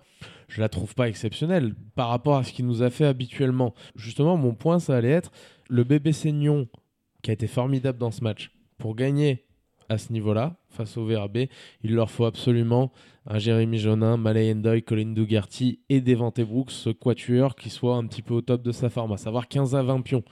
Je 0.48 0.60
la 0.60 0.68
trouve 0.68 0.94
pas 0.94 1.08
exceptionnelle 1.08 1.74
par 1.96 2.08
rapport 2.10 2.36
à 2.36 2.44
ce 2.44 2.52
qu'il 2.52 2.66
nous 2.66 2.82
a 2.82 2.90
fait 2.90 3.06
habituellement. 3.06 3.74
Justement, 3.96 4.36
mon 4.36 4.54
point, 4.54 4.78
ça 4.78 4.96
allait 4.96 5.10
être 5.10 5.32
le 5.68 5.82
bébé 5.82 6.12
Seignon 6.12 6.68
qui 7.22 7.30
a 7.30 7.34
été 7.34 7.48
formidable 7.48 7.98
dans 7.98 8.12
ce 8.12 8.22
match. 8.22 8.52
Pour 8.78 8.94
gagner 8.94 9.45
à 9.88 9.98
ce 9.98 10.12
niveau-là, 10.12 10.56
face 10.68 10.96
au 10.96 11.04
VRB, 11.04 11.46
il 11.82 11.94
leur 11.94 12.10
faut 12.10 12.24
absolument 12.24 12.92
un 13.28 13.38
Jérémy 13.38 13.78
Jonin, 13.78 14.16
Malay 14.16 14.52
Endoy, 14.52 14.82
Colin 14.82 15.12
Dugarty 15.12 15.80
et 15.88 16.00
Devante 16.00 16.40
Brooks, 16.40 16.70
ce 16.70 16.90
quatuor 16.90 17.56
qui 17.56 17.70
soit 17.70 17.96
un 17.96 18.06
petit 18.06 18.22
peu 18.22 18.34
au 18.34 18.40
top 18.40 18.62
de 18.62 18.72
sa 18.72 18.88
forme, 18.88 19.12
à 19.12 19.16
savoir 19.16 19.48
15 19.48 19.74
à 19.74 19.82
20 19.82 20.02
pions. 20.02 20.22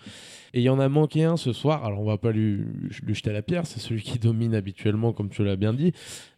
Et 0.53 0.61
il 0.61 0.62
y 0.62 0.69
en 0.69 0.79
a 0.79 0.89
manqué 0.89 1.25
un 1.25 1.37
ce 1.37 1.53
soir. 1.53 1.85
Alors, 1.85 2.01
on 2.01 2.05
va 2.05 2.19
pas 2.19 2.31
lui, 2.31 2.61
jeter 3.09 3.33
la 3.33 3.43
pierre, 3.43 3.67
c'est 3.67 3.81
celui 3.81 4.03
qui 4.03 4.21
domine 4.21 4.55
habituellement, 4.55 5.12
comme 5.12 5.29
tu 5.29 5.43
l'as 5.43 5.56
bien 5.56 5.75
dit. 5.75 5.93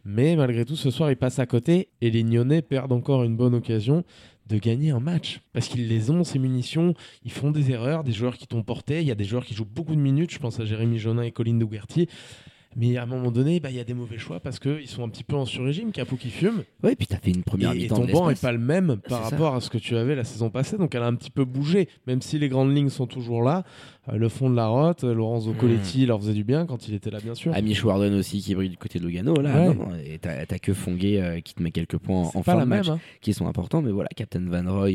Mais 0.07 0.37
malgré 0.37 0.65
tout, 0.65 0.77
ce 0.77 0.91
soir, 0.91 1.11
il 1.11 1.17
passe 1.17 1.39
à 1.39 1.47
côté 1.47 1.91
et 2.01 2.11
les 2.11 2.23
Nyonnais 2.23 2.63
perdent 2.63 2.93
encore 2.93 3.25
une 3.25 3.37
bonne 3.37 3.55
occasion 3.55 4.05
de 4.47 4.59
gagner 4.59 4.91
un 4.91 5.01
match. 5.01 5.41
Parce 5.53 5.69
qu'ils 5.69 5.89
les 5.89 6.11
ont, 6.11 6.25
ces 6.25 6.39
munitions, 6.39 6.95
ils 7.25 7.33
font 7.33 7.51
des 7.51 7.71
erreurs, 7.71 8.05
des 8.05 8.13
joueurs 8.13 8.39
qui 8.39 8.47
t'ont 8.47 8.63
porté. 8.63 9.01
Il 9.01 9.07
y 9.07 9.11
a 9.11 9.15
des 9.17 9.25
joueurs 9.25 9.45
qui 9.45 9.55
jouent 9.55 9.67
beaucoup 9.67 9.95
de 9.95 10.01
minutes, 10.01 10.33
je 10.33 10.39
pense 10.39 10.61
à 10.61 10.65
Jérémy 10.65 10.99
Jonin 10.99 11.23
et 11.23 11.33
Colin 11.33 11.59
Dugarty. 11.59 12.09
Mais 12.79 12.97
à 12.99 13.05
un 13.05 13.07
moment 13.07 13.31
donné, 13.31 13.59
bah, 13.59 13.71
il 13.71 13.77
y 13.77 13.81
a 13.81 13.85
des 13.85 13.95
mauvais 13.95 14.19
choix 14.19 14.39
parce 14.39 14.59
qu'ils 14.59 14.87
sont 14.87 15.03
un 15.03 15.09
petit 15.09 15.25
peu 15.25 15.35
en 15.35 15.47
sur-régime, 15.47 15.93
Capou 15.93 16.17
qui 16.17 16.29
fume. 16.29 16.63
Ouais, 16.83 16.95
puis 16.95 17.07
t'as 17.07 17.17
fait 17.19 17.31
une 17.31 17.43
première 17.43 17.73
Et, 17.73 17.77
et 17.79 17.81
mi-temps 17.85 18.07
ton 18.07 18.13
banc 18.13 18.29
n'est 18.29 18.35
pas 18.35 18.53
le 18.53 18.59
même 18.59 18.99
par 19.09 19.25
ça. 19.25 19.31
rapport 19.31 19.55
à 19.55 19.61
ce 19.63 19.71
que 19.71 19.79
tu 19.79 19.97
avais 19.97 20.15
la 20.15 20.25
saison 20.25 20.51
passée. 20.51 20.77
Donc 20.77 20.95
elle 20.95 21.03
a 21.03 21.07
un 21.07 21.15
petit 21.15 21.31
peu 21.31 21.45
bougé, 21.47 21.89
même 22.07 22.21
si 22.21 22.39
les 22.39 22.49
grandes 22.51 22.77
lignes 22.77 22.91
sont 22.91 23.07
toujours 23.07 23.43
là. 23.43 23.65
Euh, 24.09 24.17
le 24.17 24.29
fond 24.29 24.49
de 24.51 24.57
la 24.57 24.67
rote, 24.69 25.05
euh, 25.05 25.15
Lorenzo 25.15 25.53
Hmm. 25.53 25.57
Coletti 25.57 26.07
leur 26.07 26.19
faisait 26.21 26.33
du 26.35 26.45
bien 26.45 26.67
quand 26.67 26.89
il 26.89 26.95
était 26.95 27.11
là, 27.11 27.19
bien 27.21 27.35
sûr. 27.35 27.55
Amish 27.55 27.85
Warden 27.85 28.15
aussi 28.15 28.41
qui 28.41 28.55
brille 28.55 28.71
du 28.71 28.77
côté 28.77 28.99
de 28.99 29.07
Lugano. 29.07 29.35
Là, 29.41 29.69
Ouais. 29.69 29.75
non, 29.75 29.89
et 30.05 30.19
t'as 30.19 30.59
que 30.59 30.73
Fonguet 30.73 31.21
euh, 31.21 31.41
qui 31.41 31.55
te 31.55 31.63
met 31.63 31.71
quelques 31.71 31.99
points 31.99 32.31
en, 32.35 32.43
fin 32.43 32.59
de 32.59 32.65
match 32.65 32.89
hein. 32.89 32.99
qui 33.21 33.33
sont 33.35 33.47
importants. 33.47 33.83
Mais 33.83 33.91
voilà, 33.91 34.09
Captain 34.15 34.41
Van 34.47 34.65
Roy, 34.73 34.89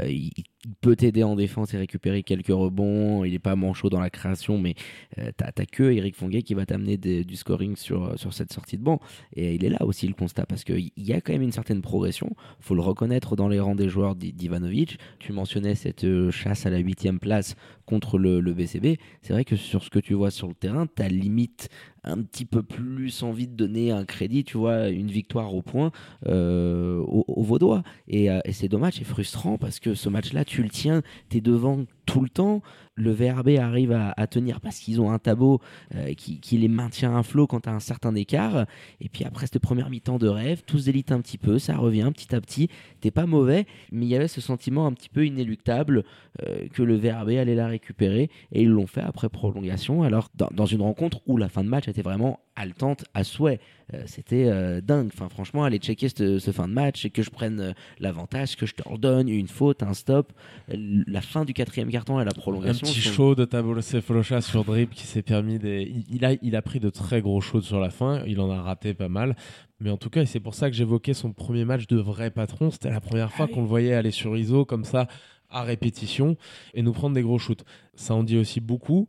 euh, 0.00 0.08
il, 0.08 0.30
il 0.64 0.74
peut 0.80 0.94
t'aider 0.94 1.22
en 1.24 1.34
défense 1.34 1.74
et 1.74 1.78
récupérer 1.78 2.22
quelques 2.22 2.48
rebonds. 2.48 3.24
Il 3.24 3.34
est 3.34 3.38
pas 3.40 3.56
manchot 3.56 3.88
dans 3.90 3.98
la 4.00 4.10
création, 4.10 4.58
mais 4.58 4.74
euh, 5.18 5.30
t'as 5.36 5.50
que 5.66 5.82
Eric 5.84 6.14
Fonguet 6.16 6.42
qui 6.42 6.54
va 6.54 6.66
t'amener 6.66 6.96
du 6.96 7.36
scoring 7.36 7.74
sur, 7.76 8.16
sur 8.18 8.32
cette 8.32 8.52
sortie 8.52 8.76
de 8.78 8.82
banc. 8.82 9.00
Et 9.34 9.54
il 9.56 9.64
est 9.64 9.70
là 9.70 9.84
aussi 9.84 10.06
le 10.06 10.14
constat 10.14 10.46
parce 10.46 10.62
qu'il 10.64 10.90
y 10.96 11.12
a 11.12 11.20
quand 11.20 11.32
même 11.32 11.42
une 11.42 11.52
certaine 11.52 11.82
progression. 11.82 12.30
faut 12.60 12.74
le 12.74 12.80
reconnaître 12.82 13.34
dans 13.36 13.48
les 13.48 13.58
rangs 13.60 13.74
des 13.74 13.88
joueurs 13.88 14.14
d'I- 14.14 14.32
d'Ivanovic. 14.32 14.98
Tu 15.18 15.32
mentionnais 15.32 15.74
cette 15.74 16.06
chasse 16.30 16.64
à 16.66 16.70
la 16.70 16.78
huitième 16.78 17.18
place 17.18 17.56
contre 17.86 18.18
le, 18.18 18.40
le 18.40 18.51
BCB. 18.54 18.98
C'est 19.22 19.32
vrai 19.32 19.44
que 19.44 19.56
sur 19.56 19.82
ce 19.82 19.90
que 19.90 19.98
tu 19.98 20.14
vois 20.14 20.30
sur 20.30 20.48
le 20.48 20.54
terrain, 20.54 20.86
t'as 20.86 21.08
limite 21.08 21.68
un 22.04 22.20
petit 22.22 22.44
peu 22.44 22.62
plus 22.62 23.22
envie 23.22 23.46
de 23.46 23.54
donner 23.54 23.92
un 23.92 24.04
crédit, 24.04 24.44
tu 24.44 24.58
vois, 24.58 24.88
une 24.88 25.10
victoire 25.10 25.54
au 25.54 25.62
point 25.62 25.92
euh, 26.26 26.98
aux, 26.98 27.42
Vaudois. 27.42 27.82
Et, 28.08 28.30
euh, 28.30 28.40
et 28.44 28.52
c'est 28.52 28.68
dommage, 28.68 28.94
c'est 28.94 29.04
frustrant 29.04 29.58
parce 29.58 29.78
que 29.78 29.94
ce 29.94 30.08
match-là, 30.08 30.44
tu 30.44 30.62
le 30.62 30.70
tiens, 30.70 31.02
t'es 31.28 31.40
devant 31.40 31.84
tout 32.06 32.20
le 32.20 32.28
temps. 32.28 32.62
Le 32.94 33.10
VRB 33.10 33.56
arrive 33.58 33.92
à, 33.92 34.12
à 34.16 34.26
tenir 34.26 34.60
parce 34.60 34.78
qu'ils 34.78 35.00
ont 35.00 35.10
un 35.10 35.18
tableau 35.18 35.60
euh, 35.94 36.12
qui, 36.14 36.58
les 36.58 36.68
maintient 36.68 37.16
à 37.16 37.22
flot 37.22 37.46
quand 37.46 37.60
t'as 37.60 37.72
un 37.72 37.80
certain 37.80 38.14
écart. 38.14 38.66
Et 39.00 39.08
puis 39.08 39.24
après 39.24 39.46
cette 39.46 39.60
première 39.60 39.88
mi-temps 39.88 40.18
de 40.18 40.28
rêve, 40.28 40.62
tout 40.66 40.78
se 40.78 40.90
un 40.90 41.20
petit 41.20 41.38
peu, 41.38 41.58
ça 41.58 41.76
revient 41.76 42.10
petit 42.14 42.34
à 42.34 42.40
petit. 42.40 42.68
T'es 43.00 43.10
pas 43.10 43.26
mauvais, 43.26 43.66
mais 43.90 44.04
il 44.04 44.08
y 44.08 44.14
avait 44.14 44.28
ce 44.28 44.40
sentiment 44.40 44.86
un 44.86 44.92
petit 44.92 45.08
peu 45.08 45.26
inéluctable 45.26 46.04
euh, 46.42 46.68
que 46.68 46.82
le 46.82 46.96
VRB 46.96 47.30
allait 47.30 47.54
la 47.54 47.66
récupérer. 47.66 48.30
Et 48.52 48.62
ils 48.62 48.68
l'ont 48.68 48.86
fait 48.86 49.00
après 49.00 49.30
prolongation. 49.30 50.02
Alors 50.02 50.28
dans, 50.34 50.48
dans 50.52 50.66
une 50.66 50.82
rencontre 50.82 51.20
où 51.26 51.38
la 51.38 51.48
fin 51.48 51.64
de 51.64 51.68
match 51.68 51.88
était 51.88 52.02
vraiment 52.02 52.40
haletante 52.56 53.04
à 53.14 53.24
souhait. 53.24 53.60
Euh, 53.94 54.02
C'était 54.06 54.46
euh, 54.46 54.80
dingue. 54.80 55.10
Enfin, 55.12 55.28
franchement, 55.28 55.64
aller 55.64 55.78
checker 55.78 56.08
ce, 56.08 56.38
ce 56.38 56.50
fin 56.50 56.66
de 56.68 56.72
match 56.72 57.04
et 57.04 57.10
que 57.10 57.22
je 57.22 57.30
prenne 57.30 57.60
euh, 57.60 57.72
l'avantage, 58.00 58.56
que 58.56 58.66
je 58.66 58.74
te 58.74 58.82
redonne 58.88 59.28
une 59.28 59.48
faute, 59.48 59.82
un 59.82 59.94
stop. 59.94 60.32
La 60.68 61.20
fin 61.20 61.44
du 61.44 61.52
quatrième 61.52 61.90
carton 61.90 62.20
et 62.20 62.24
la 62.24 62.30
Un 62.30 62.34
prolongation. 62.34 62.86
petit 62.86 63.00
sont- 63.00 63.12
show 63.12 63.34
de 63.34 63.44
Tabo 63.44 63.80
Cephalosha 63.80 64.40
sur 64.40 64.64
drip 64.64 64.90
qui 64.90 65.06
s'est 65.06 65.22
permis 65.22 65.58
des. 65.58 65.82
Il, 65.82 66.16
il 66.16 66.24
a, 66.24 66.32
il 66.42 66.56
a 66.56 66.62
pris 66.62 66.80
de 66.80 66.90
très 66.90 67.20
gros 67.20 67.40
shows 67.40 67.60
sur 67.62 67.80
la 67.80 67.90
fin. 67.90 68.22
Il 68.26 68.40
en 68.40 68.50
a 68.50 68.62
raté 68.62 68.94
pas 68.94 69.08
mal. 69.08 69.36
Mais 69.80 69.90
en 69.90 69.96
tout 69.96 70.10
cas, 70.10 70.22
et 70.22 70.26
c'est 70.26 70.40
pour 70.40 70.54
ça 70.54 70.70
que 70.70 70.76
j'évoquais 70.76 71.12
son 71.14 71.32
premier 71.32 71.64
match 71.64 71.86
de 71.86 71.96
vrai 71.96 72.30
patron. 72.30 72.70
C'était 72.70 72.90
la 72.90 73.00
première 73.00 73.32
fois 73.32 73.48
qu'on 73.48 73.62
le 73.62 73.66
voyait 73.68 73.94
aller 73.94 74.12
sur 74.12 74.36
ISO 74.36 74.64
comme 74.64 74.84
ça 74.84 75.08
à 75.50 75.64
répétition 75.64 76.36
et 76.72 76.82
nous 76.82 76.92
prendre 76.92 77.14
des 77.14 77.22
gros 77.22 77.38
shoots. 77.38 77.64
Ça 77.94 78.14
en 78.14 78.22
dit 78.22 78.38
aussi 78.38 78.60
beaucoup 78.60 79.08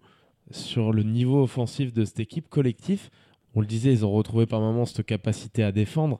sur 0.51 0.91
le 0.91 1.03
niveau 1.03 1.41
offensif 1.43 1.93
de 1.93 2.03
cette 2.03 2.19
équipe 2.19 2.49
collectif. 2.49 3.09
On 3.55 3.61
le 3.61 3.67
disait, 3.67 3.91
ils 3.93 4.05
ont 4.05 4.11
retrouvé 4.11 4.45
par 4.45 4.59
moments 4.59 4.85
cette 4.85 5.05
capacité 5.05 5.63
à 5.63 5.71
défendre, 5.71 6.19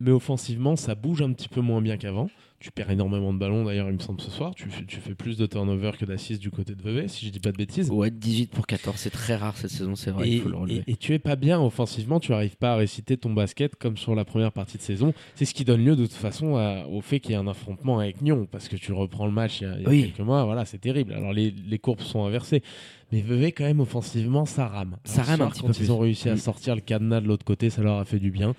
mais 0.00 0.10
offensivement, 0.10 0.76
ça 0.76 0.94
bouge 0.94 1.22
un 1.22 1.32
petit 1.32 1.48
peu 1.48 1.60
moins 1.60 1.80
bien 1.82 1.96
qu'avant. 1.96 2.28
Tu 2.60 2.72
perds 2.72 2.90
énormément 2.90 3.32
de 3.32 3.38
ballons 3.38 3.64
d'ailleurs, 3.64 3.88
il 3.88 3.94
me 3.94 4.00
semble, 4.00 4.20
ce 4.20 4.32
soir. 4.32 4.52
Tu, 4.56 4.68
fais- 4.68 4.84
tu 4.84 4.96
fais 4.96 5.14
plus 5.14 5.36
de 5.36 5.46
turnover 5.46 5.92
que 5.96 6.04
d'assists 6.04 6.40
du 6.42 6.50
côté 6.50 6.74
de 6.74 6.82
Vevey, 6.82 7.06
si 7.06 7.24
je 7.26 7.30
dis 7.30 7.38
pas 7.38 7.52
de 7.52 7.56
bêtises. 7.56 7.88
Ouais, 7.88 8.10
18 8.10 8.50
pour 8.50 8.66
14, 8.66 8.96
c'est 8.96 9.10
très 9.10 9.36
rare 9.36 9.56
cette 9.56 9.70
saison, 9.70 9.94
c'est 9.94 10.10
vrai, 10.10 10.28
Et, 10.28 10.32
il 10.34 10.40
faut 10.40 10.48
le 10.48 10.56
relever. 10.56 10.82
et- 10.88 10.92
et 10.92 10.96
tu 10.96 11.14
es 11.14 11.20
pas 11.20 11.36
bien 11.36 11.60
offensivement, 11.60 12.18
tu 12.18 12.32
arrives 12.32 12.56
pas 12.56 12.72
à 12.72 12.76
réciter 12.76 13.16
ton 13.16 13.32
basket 13.32 13.76
comme 13.76 13.96
sur 13.96 14.16
la 14.16 14.24
première 14.24 14.50
partie 14.50 14.76
de 14.76 14.82
saison. 14.82 15.14
C'est 15.36 15.44
ce 15.44 15.54
qui 15.54 15.64
donne 15.64 15.84
lieu 15.84 15.94
de 15.94 16.02
toute 16.04 16.14
façon 16.16 16.56
à- 16.56 16.84
au 16.88 17.00
fait 17.00 17.20
qu'il 17.20 17.30
y 17.30 17.34
ait 17.34 17.36
un 17.38 17.46
affrontement 17.46 18.00
avec 18.00 18.22
Nyon, 18.22 18.48
parce 18.50 18.66
que 18.68 18.74
tu 18.74 18.92
reprends 18.92 19.26
le 19.26 19.32
match 19.32 19.60
il 19.60 19.64
y 19.64 19.66
a, 19.70 19.76
il 19.76 19.82
y 19.82 19.86
a 19.86 19.88
Oui. 19.90 20.02
quelques 20.06 20.26
mois, 20.26 20.44
voilà, 20.44 20.64
c'est 20.64 20.78
terrible. 20.78 21.12
Alors 21.12 21.32
les, 21.32 21.52
les 21.52 21.78
courbes 21.78 22.00
sont 22.00 22.24
inversées, 22.24 22.64
mais 23.12 23.20
Vevey 23.22 23.52
quand 23.52 23.64
même 23.64 23.80
offensivement, 23.80 24.44
ça 24.46 24.66
rame. 24.68 24.96
Ça 25.04 25.22
Alors, 25.22 25.26
rame 25.26 25.38
ce 25.38 25.42
un 25.42 25.50
petit 25.50 25.60
quand 25.60 25.66
peu 25.68 25.72
ils 25.74 25.76
plus. 25.78 25.90
ont 25.90 25.98
réussi 25.98 26.28
à 26.28 26.34
Mm. 26.34 26.38
sortir 26.38 26.74
le 26.74 26.80
cadenas 26.80 27.20
de 27.20 27.26
l'autre 27.28 27.44
côté, 27.44 27.70
ça 27.70 27.82
leur 27.82 27.98
a 27.98 28.04
fait 28.04 28.18
du 28.18 28.30
bien. 28.30 28.54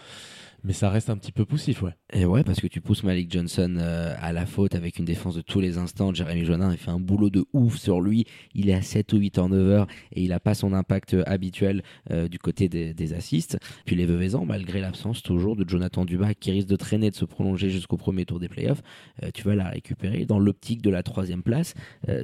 Mais 0.63 0.73
ça 0.73 0.89
reste 0.89 1.09
un 1.09 1.17
petit 1.17 1.31
peu 1.31 1.45
poussif, 1.45 1.81
ouais. 1.81 1.93
Et 2.13 2.25
ouais, 2.25 2.43
parce 2.43 2.59
que 2.59 2.67
tu 2.67 2.81
pousses 2.81 3.03
Malik 3.03 3.31
Johnson 3.31 3.75
euh, 3.77 4.13
à 4.19 4.33
la 4.33 4.45
faute 4.45 4.75
avec 4.75 4.99
une 4.99 5.05
défense 5.05 5.35
de 5.35 5.41
tous 5.41 5.59
les 5.59 5.77
instants. 5.77 6.13
Jeremy 6.13 6.43
Jonin, 6.43 6.71
il 6.71 6.77
fait 6.77 6.91
un 6.91 6.99
boulot 6.99 7.29
de 7.29 7.45
ouf 7.53 7.77
sur 7.77 8.01
lui. 8.01 8.25
Il 8.53 8.69
est 8.69 8.73
à 8.73 8.81
7 8.81 9.13
ou 9.13 9.17
8 9.17 9.31
turnovers 9.31 9.87
et 10.13 10.21
il 10.23 10.29
n'a 10.29 10.39
pas 10.39 10.53
son 10.53 10.73
impact 10.73 11.13
euh, 11.13 11.23
habituel 11.27 11.81
euh, 12.11 12.27
du 12.27 12.39
côté 12.39 12.67
des, 12.67 12.93
des 12.93 13.13
assists. 13.13 13.57
Puis 13.85 13.95
les 13.95 14.05
Veuvezans, 14.05 14.45
malgré 14.45 14.81
l'absence 14.81 15.21
toujours 15.21 15.55
de 15.55 15.67
Jonathan 15.67 16.03
Dubas 16.03 16.33
qui 16.33 16.51
risque 16.51 16.67
de 16.67 16.75
traîner, 16.75 17.09
de 17.09 17.15
se 17.15 17.25
prolonger 17.25 17.69
jusqu'au 17.69 17.97
premier 17.97 18.25
tour 18.25 18.39
des 18.39 18.49
playoffs, 18.49 18.81
euh, 19.23 19.29
tu 19.33 19.43
vas 19.43 19.55
la 19.55 19.69
récupérer. 19.69 20.25
Dans 20.25 20.39
l'optique 20.39 20.81
de 20.81 20.89
la 20.89 21.03
troisième 21.03 21.43
place, 21.43 21.73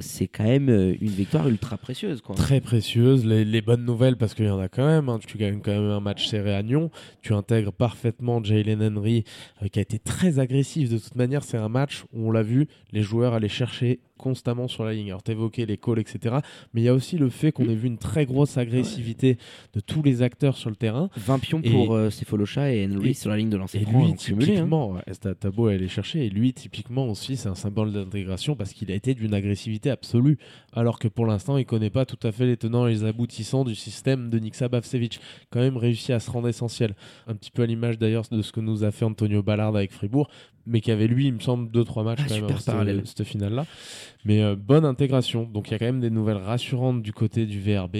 c'est 0.00 0.26
quand 0.28 0.44
même 0.44 0.68
une 0.68 1.10
victoire 1.10 1.48
ultra 1.48 1.78
précieuse. 1.78 2.20
Quoi. 2.20 2.34
Très 2.34 2.60
précieuse. 2.60 3.24
Les, 3.24 3.44
les 3.44 3.60
bonnes 3.62 3.84
nouvelles, 3.84 4.16
parce 4.16 4.34
qu'il 4.34 4.46
y 4.46 4.50
en 4.50 4.58
a 4.58 4.68
quand 4.68 4.86
même. 4.86 5.08
hein. 5.08 5.18
Tu 5.26 5.38
gagnes 5.38 5.60
quand 5.60 5.72
même 5.72 5.90
un 5.90 6.00
match 6.00 6.26
serré 6.26 6.54
à 6.54 6.62
Nyon. 6.62 6.90
Tu 7.22 7.32
intègres 7.32 7.72
parfaitement 7.72 8.25
Jalen 8.42 8.82
Henry, 8.82 9.24
euh, 9.62 9.68
qui 9.68 9.78
a 9.78 9.82
été 9.82 9.98
très 9.98 10.38
agressif. 10.38 10.90
De 10.90 10.98
toute 10.98 11.14
manière, 11.14 11.44
c'est 11.44 11.56
un 11.56 11.68
match 11.68 12.04
où 12.12 12.28
on 12.28 12.30
l'a 12.30 12.42
vu, 12.42 12.68
les 12.92 13.02
joueurs 13.02 13.34
allaient 13.34 13.48
chercher 13.48 14.00
constamment 14.16 14.68
sur 14.68 14.84
la 14.84 14.92
ligne. 14.92 15.08
Alors, 15.08 15.22
t'évoquais 15.22 15.66
les 15.66 15.76
calls, 15.76 15.98
etc. 15.98 16.36
Mais 16.74 16.80
il 16.82 16.84
y 16.84 16.88
a 16.88 16.94
aussi 16.94 17.18
le 17.18 17.28
fait 17.28 17.52
qu'on 17.52 17.68
ait 17.68 17.74
vu 17.74 17.86
une 17.88 17.98
très 17.98 18.26
grosse 18.26 18.56
agressivité 18.58 19.38
de 19.74 19.80
tous 19.80 20.02
les 20.02 20.22
acteurs 20.22 20.56
sur 20.56 20.70
le 20.70 20.76
terrain. 20.76 21.08
20 21.16 21.38
pions 21.38 21.60
Et- 21.62 21.70
pour 21.70 21.94
euh, 21.94 22.08
et 22.10 22.86
Henry 22.90 23.10
et- 23.10 23.14
sur 23.14 23.30
la 23.30 23.36
ligne 23.36 23.50
de 23.50 23.56
lancer 23.56 23.78
Et 23.78 23.84
lui, 23.84 24.04
hein. 24.04 24.14
typiquement, 24.16 24.96
t'as 25.20 25.34
t'as 25.34 25.50
beau 25.50 25.66
aller 25.66 25.88
chercher, 25.88 26.26
et 26.26 26.30
lui, 26.30 26.52
typiquement 26.52 27.08
aussi, 27.08 27.36
c'est 27.36 27.48
un 27.48 27.54
symbole 27.54 27.92
d'intégration 27.92 28.56
parce 28.56 28.72
qu'il 28.72 28.90
a 28.90 28.94
été 28.94 29.14
d'une 29.14 29.34
agressivité 29.34 29.90
absolue, 29.90 30.38
alors 30.72 30.98
que 30.98 31.08
pour 31.08 31.26
l'instant, 31.26 31.56
il 31.56 31.66
connaît 31.66 31.90
pas 31.90 32.04
tout 32.06 32.18
à 32.26 32.32
fait 32.32 32.46
les 32.46 32.56
tenants 32.56 32.86
et 32.86 32.90
les 32.90 33.04
aboutissants 33.04 33.64
du 33.64 33.74
système 33.74 34.30
de 34.30 34.38
Niksa 34.38 34.68
Bavcevic. 34.68 35.20
Quand 35.50 35.60
même 35.60 35.76
réussi 35.76 36.12
à 36.12 36.20
se 36.20 36.30
rendre 36.30 36.48
essentiel. 36.48 36.94
Un 37.26 37.34
petit 37.34 37.50
peu 37.50 37.62
à 37.62 37.66
l'image 37.66 37.98
d'ailleurs 37.98 38.24
de 38.30 38.42
ce 38.42 38.52
que 38.52 38.60
nous 38.60 38.84
a 38.84 38.90
fait 38.90 39.04
Antonio 39.04 39.42
Ballard 39.42 39.74
avec 39.76 39.92
Fribourg, 39.92 40.28
mais 40.66 40.80
qui 40.80 40.90
avait 40.90 41.06
lui, 41.06 41.26
il 41.26 41.32
me 41.34 41.40
semble, 41.40 41.70
2-3 41.70 42.02
matchs 42.04 42.18
Ah, 42.22 42.26
quand 42.28 42.34
même 42.34 42.44
avant 42.44 42.58
cette- 42.58 43.06
cette 43.06 43.24
finale-là. 43.26 43.66
Mais 44.24 44.42
euh, 44.42 44.56
bonne 44.56 44.84
intégration. 44.84 45.44
Donc 45.44 45.68
il 45.68 45.72
y 45.72 45.74
a 45.74 45.78
quand 45.78 45.84
même 45.86 46.00
des 46.00 46.10
nouvelles 46.10 46.36
rassurantes 46.38 47.02
du 47.02 47.12
côté 47.12 47.46
du 47.46 47.60
VRB. 47.60 47.96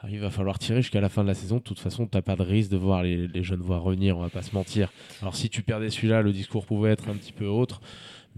Alors, 0.00 0.12
il 0.12 0.20
va 0.20 0.30
falloir 0.30 0.58
tirer 0.58 0.82
jusqu'à 0.82 1.00
la 1.00 1.08
fin 1.08 1.22
de 1.22 1.28
la 1.28 1.34
saison. 1.34 1.56
De 1.56 1.62
toute 1.62 1.78
façon, 1.78 2.06
t'as 2.06 2.22
pas 2.22 2.36
de 2.36 2.42
risque 2.42 2.70
de 2.70 2.76
voir 2.76 3.02
les, 3.02 3.26
les 3.28 3.42
jeunes 3.42 3.60
voix 3.60 3.78
revenir, 3.78 4.18
on 4.18 4.20
va 4.20 4.28
pas 4.28 4.42
se 4.42 4.54
mentir. 4.54 4.92
Alors 5.22 5.34
si 5.36 5.48
tu 5.48 5.62
perdais 5.62 5.88
celui-là, 5.90 6.22
le 6.22 6.32
discours 6.32 6.66
pouvait 6.66 6.90
être 6.90 7.08
un 7.08 7.14
petit 7.14 7.32
peu 7.32 7.46
autre. 7.46 7.80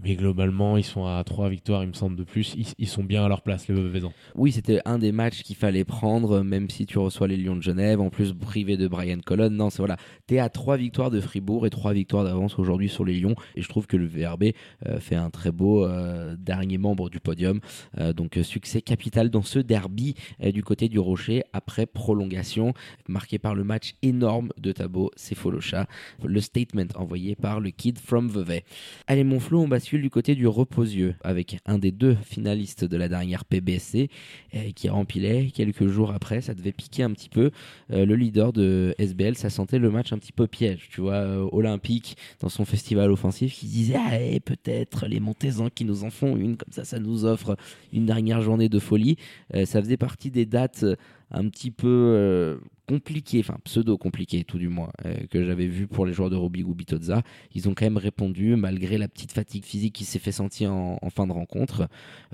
Mais 0.01 0.15
globalement, 0.15 0.77
ils 0.77 0.83
sont 0.83 1.05
à 1.05 1.23
3 1.23 1.49
victoires, 1.49 1.83
il 1.83 1.89
me 1.89 1.93
semble, 1.93 2.15
de 2.15 2.23
plus. 2.23 2.55
Ils, 2.77 2.87
sont 2.87 3.03
bien 3.03 3.23
à 3.23 3.29
leur 3.29 3.41
place, 3.41 3.67
les 3.67 3.75
Veuvezans. 3.75 4.11
Oui, 4.35 4.51
c'était 4.51 4.81
un 4.85 4.99
des 4.99 5.11
matchs 5.11 5.43
qu'il 5.43 5.55
fallait 5.55 5.85
prendre, 5.85 6.41
même 6.41 6.69
si 6.69 6.85
tu 6.85 6.97
reçois 6.97 7.27
les 7.27 7.37
Lions 7.37 7.55
de 7.55 7.61
Genève, 7.61 8.01
en 8.01 8.09
plus 8.09 8.33
privé 8.33 8.77
de 8.77 8.87
Brian 8.87 9.19
Colon. 9.25 9.49
Non, 9.49 9.69
c'est 9.69 9.79
voilà, 9.79 9.97
t'es 10.27 10.39
à 10.39 10.49
trois 10.49 10.77
victoires 10.77 11.11
de 11.11 11.21
Fribourg 11.21 11.65
et 11.65 11.69
trois 11.69 11.93
victoires 11.93 12.23
d'avance 12.23 12.59
aujourd'hui 12.59 12.89
sur 12.89 13.05
les 13.05 13.19
Lions. 13.19 13.35
Et 13.55 13.61
je 13.61 13.69
trouve 13.69 13.87
que 13.87 13.97
le 13.97 14.05
VRB 14.05 14.51
euh, 14.87 14.99
fait 14.99 15.15
un 15.15 15.29
très 15.29 15.51
beau 15.51 15.85
euh, 15.85 16.35
dernier 16.37 16.77
membre 16.77 17.09
du 17.09 17.19
podium. 17.19 17.59
Euh, 17.99 18.13
donc 18.13 18.37
euh, 18.37 18.43
succès 18.43 18.81
capital 18.81 19.29
dans 19.29 19.41
ce 19.41 19.59
derby 19.59 20.15
du 20.41 20.63
côté 20.63 20.89
du 20.89 20.99
Rocher 20.99 21.43
après 21.53 21.85
prolongation, 21.85 22.73
marqué 23.07 23.39
par 23.39 23.55
le 23.55 23.63
match 23.63 23.95
énorme 24.01 24.49
de 24.57 24.71
Tabo 24.71 25.11
Sefolosha, 25.15 25.87
le 26.23 26.41
statement 26.41 26.87
envoyé 26.95 27.35
par 27.35 27.59
le 27.59 27.69
kid 27.69 27.99
from 27.99 28.29
Vevey. 28.29 28.63
Allez, 29.07 29.23
mon 29.23 29.39
on 29.51 29.67
du 30.01 30.09
côté 30.09 30.35
du 30.35 30.47
Reposieux 30.47 31.15
avec 31.23 31.57
un 31.65 31.77
des 31.77 31.91
deux 31.91 32.15
finalistes 32.23 32.85
de 32.85 32.97
la 32.97 33.07
dernière 33.07 33.45
PBSC 33.45 34.09
euh, 34.55 34.71
qui 34.75 34.89
rempilait 34.89 35.51
quelques 35.53 35.87
jours 35.87 36.11
après. 36.11 36.41
Ça 36.41 36.53
devait 36.53 36.71
piquer 36.71 37.03
un 37.03 37.11
petit 37.11 37.29
peu. 37.29 37.51
Euh, 37.91 38.05
le 38.05 38.15
leader 38.15 38.53
de 38.53 38.95
SBL, 38.97 39.35
ça 39.35 39.49
sentait 39.49 39.79
le 39.79 39.89
match 39.89 40.13
un 40.13 40.17
petit 40.17 40.31
peu 40.31 40.47
piège. 40.47 40.89
Tu 40.91 41.01
vois, 41.01 41.13
euh, 41.13 41.47
Olympique 41.51 42.17
dans 42.39 42.49
son 42.49 42.65
festival 42.65 43.11
offensif 43.11 43.53
qui 43.53 43.67
disait 43.67 43.95
ah, 43.97 44.17
peut-être 44.43 45.07
les 45.07 45.19
Montezans 45.19 45.69
qui 45.69 45.85
nous 45.85 46.03
en 46.03 46.09
font 46.09 46.35
une, 46.35 46.57
comme 46.57 46.71
ça, 46.71 46.85
ça 46.85 46.99
nous 46.99 47.25
offre 47.25 47.55
une 47.91 48.05
dernière 48.05 48.41
journée 48.41 48.69
de 48.69 48.79
folie. 48.79 49.17
Euh, 49.53 49.65
ça 49.65 49.81
faisait 49.81 49.97
partie 49.97 50.31
des 50.31 50.45
dates 50.45 50.85
un 51.31 51.47
petit 51.49 51.71
peu 51.71 51.87
euh, 51.87 52.57
compliquées, 52.87 53.39
enfin 53.39 53.57
pseudo-compliquées 53.63 54.43
tout 54.43 54.57
du 54.57 54.67
moins, 54.67 54.91
euh, 55.05 55.15
que 55.29 55.43
j'avais 55.43 55.67
vu 55.67 55.87
pour 55.87 56.05
les 56.05 56.13
joueurs 56.13 56.29
de 56.29 56.35
Robbie 56.35 56.63
ou 56.63 56.73
Bitozza. 56.73 57.23
Ils 57.53 57.67
ont 57.69 57.73
quand 57.73 57.85
même 57.85 57.97
répondu, 57.97 58.55
malgré 58.55 58.97
la 58.97 59.07
petite 59.07 59.31
fatigue 59.31 59.65
physique 59.65 59.93
qui 59.93 60.05
s'est 60.05 60.19
fait 60.19 60.31
sentir 60.31 60.73
en, 60.73 61.09
fin 61.09 61.27
de 61.27 61.31
rencontre. 61.31 61.87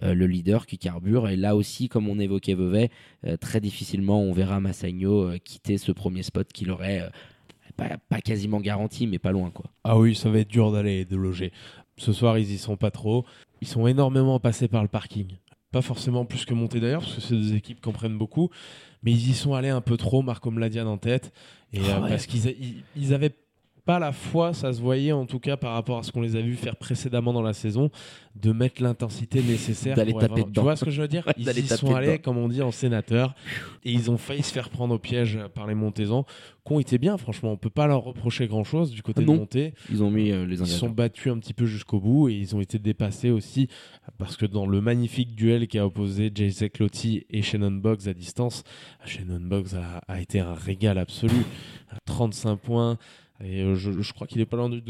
Euh, 0.04 0.14
le 0.14 0.28
leader 0.28 0.66
qui 0.66 0.78
carbure. 0.78 1.30
Et 1.30 1.36
là 1.36 1.56
aussi, 1.56 1.90
comme 1.90 2.10
on 2.10 2.20
évoquait 2.20 2.56
Vevey, 2.56 2.90
très 3.42 3.60
difficilement 3.60 4.22
on 4.22 4.32
verra 4.32 4.60
Massagno 4.60 5.32
quitter 5.44 5.78
ce 5.78 5.92
premier 5.92 6.24
spot 6.24 6.52
qu'il 6.52 6.72
aurait 6.72 7.10
pas, 8.10 8.22
quasiment 8.22 8.60
garanti, 8.60 9.08
mais 9.08 9.20
pas 9.20 9.32
loin. 9.32 9.52
quoi. 9.52 9.66
Ah 9.84 9.98
oui, 9.98 10.16
ça 10.16 10.30
va 10.30 10.40
être 10.40 10.50
dur 10.50 10.72
d'aller 10.72 11.06
de 11.06 11.16
loger. 11.16 11.52
Ce 11.98 12.14
soir, 12.14 12.38
ils 12.38 12.52
y 12.52 12.58
sont 12.58 12.78
pas 12.78 12.92
trop. 12.92 13.26
Ils 13.62 13.68
sont 13.68 13.88
énormément 13.88 14.40
passés 14.40 14.68
par 14.68 14.82
le 14.82 14.88
parking. 14.88 15.28
Pas 15.72 15.82
forcément 15.84 16.26
plus 16.26 16.46
que 16.46 16.54
monter 16.56 16.80
d'ailleurs, 16.80 17.02
parce 17.02 17.16
que 17.16 17.22
c'est 17.22 17.36
des 17.36 17.54
équipes 17.56 17.80
qui 17.82 17.90
en 17.90 17.92
prennent 17.92 18.18
beaucoup. 18.18 18.50
Mais 19.04 19.12
ils 19.12 19.30
y 19.30 19.34
sont 19.34 19.54
allés 19.54 19.70
un 19.70 19.82
peu 19.82 19.98
trop, 19.98 20.22
Marco 20.24 20.50
Mladian 20.50 20.88
en 20.88 20.98
tête. 20.98 21.32
Et, 21.74 21.80
Ah 21.86 21.98
euh, 21.98 22.02
ouais. 22.04 22.10
Parce 22.10 22.26
qu'ils 22.26 22.48
a- 22.48 22.52
ils, 22.52 22.84
ils 22.96 23.14
avaient 23.14 23.36
pas 23.90 23.98
la 23.98 24.12
foi, 24.12 24.54
ça 24.54 24.72
se 24.72 24.80
voyait 24.80 25.14
en 25.14 25.26
tout 25.26 25.40
cas 25.40 25.58
par 25.58 25.74
rapport 25.74 25.98
à 25.98 26.04
ce 26.04 26.12
qu'on 26.12 26.22
les 26.22 26.36
a 26.36 26.42
vus 26.42 26.54
faire 26.54 26.76
précédemment 26.76 27.34
dans 27.34 27.42
la 27.42 27.54
saison, 27.54 27.90
de 28.36 28.52
mettre 28.52 28.84
l'intensité 28.84 29.42
nécessaire. 29.42 29.96
D'aller 29.96 30.14
taper 30.14 30.42
dedans. 30.44 30.52
Tu 30.54 30.60
vois 30.60 30.76
ce 30.76 30.86
que 30.86 30.92
je 30.92 31.02
veux 31.02 31.08
dire 31.08 31.28
Ils 31.38 31.50
y 31.50 31.68
sont 31.68 31.96
allés, 31.96 32.06
dedans. 32.10 32.22
comme 32.24 32.38
on 32.38 32.48
dit, 32.50 32.62
en 32.62 32.70
sénateur. 32.70 33.34
Et 33.84 33.92
ils 33.92 34.12
ont 34.12 34.20
failli 34.20 34.44
se 34.44 34.54
faire 34.54 34.70
prendre 34.70 34.94
au 34.94 35.00
piège 35.00 35.40
par 35.56 35.66
les 35.66 35.74
Montezans, 35.74 36.24
qui 36.68 36.72
ont 36.74 36.80
été 36.80 37.00
bien, 37.00 37.18
franchement. 37.18 37.52
On 37.52 37.58
peut 37.58 37.72
pas 37.72 37.88
leur 37.88 38.04
reprocher 38.04 38.46
grand-chose 38.46 38.92
du 38.92 39.02
côté 39.02 39.22
Ah 39.22 39.26
de 39.26 39.26
non. 39.26 39.38
Monté. 39.38 39.74
Ils 39.90 40.04
ont 40.04 40.12
mis 40.12 40.30
euh, 40.30 40.46
les 40.46 40.62
Ils 40.62 40.68
sont 40.68 40.90
battus 40.90 41.32
un 41.34 41.40
petit 41.40 41.56
peu 41.56 41.66
jusqu'au 41.66 42.00
bout 42.00 42.30
et 42.30 42.36
ils 42.36 42.56
ont 42.56 42.62
été 42.62 42.78
dépassés 42.78 43.32
aussi 43.32 43.70
parce 44.20 44.38
que 44.38 44.46
dans 44.46 44.68
le 44.68 44.82
magnifique 44.82 45.34
duel 45.34 45.68
qui 45.68 45.80
a 45.80 45.88
opposé 45.88 46.32
Jay 46.36 46.52
Lotti 46.80 47.26
et 47.32 47.42
Shannon 47.42 47.72
Boggs 47.72 48.08
à 48.08 48.14
distance, 48.14 48.64
Shannon 49.04 49.42
Boggs 49.42 49.74
a, 49.74 50.04
a 50.08 50.22
été 50.22 50.40
un 50.40 50.54
régal 50.54 51.00
absolu. 51.00 51.44
35 52.06 52.56
points 52.58 52.98
et 53.44 53.62
euh, 53.62 53.76
je, 53.76 53.92
je 54.02 54.14
crois 54.14 54.28
qu'il 54.28 54.42
est 54.42 54.46
pas 54.46 54.58
loin 54.58 54.70
du. 54.70 54.82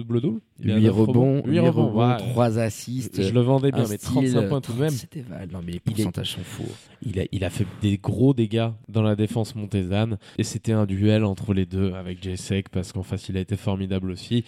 Il 0.60 0.70
est 0.70 0.74
à 0.74 0.77
8 0.77 0.84
neuf 0.84 0.96
rebonds, 0.96 1.44
8 1.46 1.51
8 1.51 1.60
rebonds, 1.60 1.88
rebonds, 1.89 2.08
ouais. 2.10 2.18
3 2.18 2.58
assists. 2.60 3.22
Je 3.22 3.34
le 3.34 3.41
vendais 3.41 3.72
bien, 3.72 3.86
mais 3.88 3.98
style, 3.98 4.32
35 4.32 4.48
points 4.50 4.62
tout 4.62 4.74
de 4.74 4.79
même. 4.82 4.89
C'était 4.89 5.22
val. 5.22 5.50
Non, 5.51 5.60
mais 5.63 5.74
les 5.74 5.82
Il 5.86 5.91
est- 5.91 5.96
pourcentages 5.96 6.32
sont 6.32 6.41
fous. 6.44 6.63
Il 7.03 7.20
a, 7.20 7.24
il 7.32 7.44
a 7.44 7.50
fait 7.50 7.68
des 7.82 7.98
gros 7.98 8.34
dégâts 8.34 8.70
dans 8.88 9.01
la 9.03 9.15
défense 9.15 9.56
montésane 9.56 10.18
et 10.38 10.44
c'était 10.44 10.72
un 10.74 10.86
duel 10.86 11.24
entre 11.25 11.53
les 11.53 11.65
deux 11.65 11.94
avec 11.94 12.24
J-Sec 12.24 12.70
parce 12.70 12.91
qu'en 12.91 13.03
face 13.03 13.29
il 13.29 13.38
a 13.38 13.39
été 13.39 13.56
formidable 13.56 14.10
aussi 14.12 14.44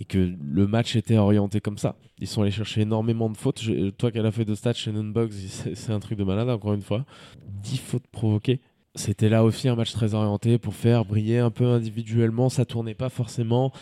et 0.00 0.04
que 0.04 0.32
le 0.42 0.66
match 0.66 0.96
était 0.96 1.18
orienté 1.18 1.60
comme 1.60 1.78
ça. 1.78 1.94
Ils 2.18 2.26
sont 2.26 2.42
allés 2.42 2.50
chercher 2.50 2.80
énormément 2.80 3.28
de 3.30 3.36
fautes. 3.36 3.60
Je- 3.62 3.90
toi 3.90 4.10
qui 4.10 4.18
as 4.18 4.30
fait 4.32 4.44
de 4.44 4.54
stats, 4.54 4.72
Shannon 4.72 5.04
Boggs, 5.04 5.32
c'est 5.32 5.74
c'est 5.76 5.92
un 5.92 6.00
truc 6.00 6.18
de 6.18 6.24
malade 6.24 6.48
encore 6.48 6.72
une 6.74 6.82
fois. 6.82 7.04
10 7.62 7.76
fautes 7.78 8.06
provoquées. 8.10 8.60
C'était 8.94 9.30
là 9.30 9.42
aussi 9.42 9.68
un 9.68 9.74
match 9.74 9.92
très 9.92 10.12
orienté 10.14 10.58
pour 10.58 10.74
faire 10.74 11.04
briller 11.04 11.38
un 11.38 11.50
peu 11.50 11.64
individuellement. 11.66 12.48
Ça 12.50 12.64
tournait 12.66 12.94
pas 12.94 13.08
forcément. 13.08 13.72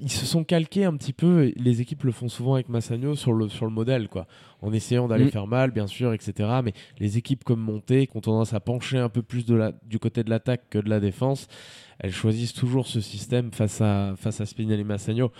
Ils 0.00 0.10
se 0.10 0.24
sont 0.24 0.42
calqués 0.42 0.84
un 0.84 0.96
petit 0.96 1.12
peu, 1.12 1.52
les 1.56 1.80
équipes 1.80 2.04
le 2.04 2.12
font 2.12 2.28
souvent 2.28 2.54
avec 2.54 2.68
Massagno 2.68 3.14
sur 3.14 3.32
le, 3.34 3.48
sur 3.48 3.66
le 3.66 3.70
modèle, 3.72 4.08
quoi. 4.08 4.26
En 4.60 4.72
essayant 4.72 5.06
d'aller 5.06 5.26
Mm. 5.26 5.30
faire 5.30 5.46
mal, 5.46 5.70
bien 5.70 5.86
sûr, 5.86 6.12
etc. 6.12 6.48
Mais 6.64 6.72
les 6.98 7.18
équipes 7.18 7.44
comme 7.44 7.60
Monté, 7.60 8.06
qui 8.06 8.16
ont 8.16 8.20
tendance 8.20 8.52
à 8.54 8.58
pencher 8.60 8.98
un 8.98 9.08
peu 9.08 9.22
plus 9.22 9.44
de 9.44 9.54
la, 9.54 9.72
du 9.86 9.98
côté 9.98 10.24
de 10.24 10.30
l'attaque 10.30 10.62
que 10.70 10.78
de 10.78 10.88
la 10.88 10.98
défense, 10.98 11.46
elles 11.98 12.12
choisissent 12.12 12.54
toujours 12.54 12.86
ce 12.86 13.00
système 13.00 13.52
face 13.52 13.80
à, 13.80 14.14
face 14.16 14.40
à 14.40 14.46
Spinelli 14.46 14.82
Massagno. 14.82 15.30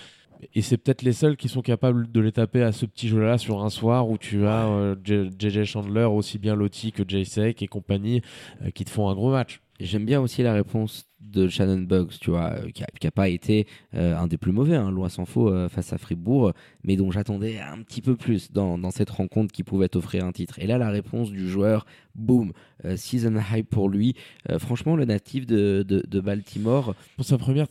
Et 0.55 0.63
c'est 0.63 0.77
peut-être 0.77 1.03
les 1.03 1.13
seuls 1.13 1.37
qui 1.37 1.49
sont 1.49 1.63
capables 1.63 2.11
de 2.11 2.21
les 2.21 2.33
taper 2.33 2.63
à 2.63 2.73
ce 2.73 2.87
petit 2.87 3.09
jeu-là 3.09 3.39
sur 3.39 3.65
un 3.65 3.71
soir 3.71 4.09
où 4.09 4.19
tu 4.19 4.47
as 4.47 4.67
euh, 4.67 4.95
JJ 5.05 5.65
Chandler, 5.65 6.05
aussi 6.05 6.39
bien 6.39 6.55
Lotti 6.55 6.93
que 6.93 7.03
Jay 7.07 7.25
et 7.37 7.67
compagnie, 7.69 8.23
euh, 8.63 8.71
qui 8.71 8.85
te 8.85 8.91
font 8.91 9.09
un 9.09 9.15
gros 9.15 9.31
match. 9.31 9.61
J'aime 9.81 10.05
bien 10.05 10.21
aussi 10.21 10.43
la 10.43 10.53
réponse 10.53 11.07
de 11.21 11.49
Shannon 11.49 11.81
Buggs, 11.83 12.19
tu 12.21 12.31
vois, 12.31 12.53
euh, 12.53 12.71
qui 12.71 12.83
n'a 13.05 13.11
pas 13.11 13.29
été 13.29 13.67
euh, 13.95 14.17
un 14.17 14.27
des 14.27 14.37
plus 14.37 14.53
mauvais, 14.53 14.77
hein, 14.77 14.91
loin 14.91 15.09
s'en 15.09 15.25
faut, 15.25 15.49
euh, 15.49 15.69
face 15.69 15.93
à 15.93 15.99
Fribourg, 15.99 16.53
mais 16.85 16.97
dont 16.97 17.11
j'attendais 17.11 17.59
un 17.59 17.83
petit 17.83 18.03
peu 18.03 18.17
plus 18.17 18.53
dans, 18.53 18.79
dans 18.79 18.91
cette 18.91 19.11
rencontre 19.11 19.53
qui 19.53 19.65
pouvait 19.65 19.97
offrir 19.97 20.25
un 20.25 20.33
titre. 20.33 20.59
Et 20.59 20.67
là, 20.67 20.79
la 20.79 20.91
réponse 20.91 21.31
du 21.31 21.49
joueur, 21.49 21.87
boum, 22.15 22.53
euh, 22.85 22.97
season 22.97 23.35
high 23.53 23.65
pour 23.65 23.89
lui. 23.89 24.15
Euh, 24.51 24.59
franchement, 24.59 24.95
le 24.95 25.05
natif 25.05 25.47
de, 25.47 25.85
de, 25.87 26.05
de 26.07 26.21
Baltimore 26.21 26.95
Pour 27.17 27.25
sa 27.25 27.39
première 27.39 27.67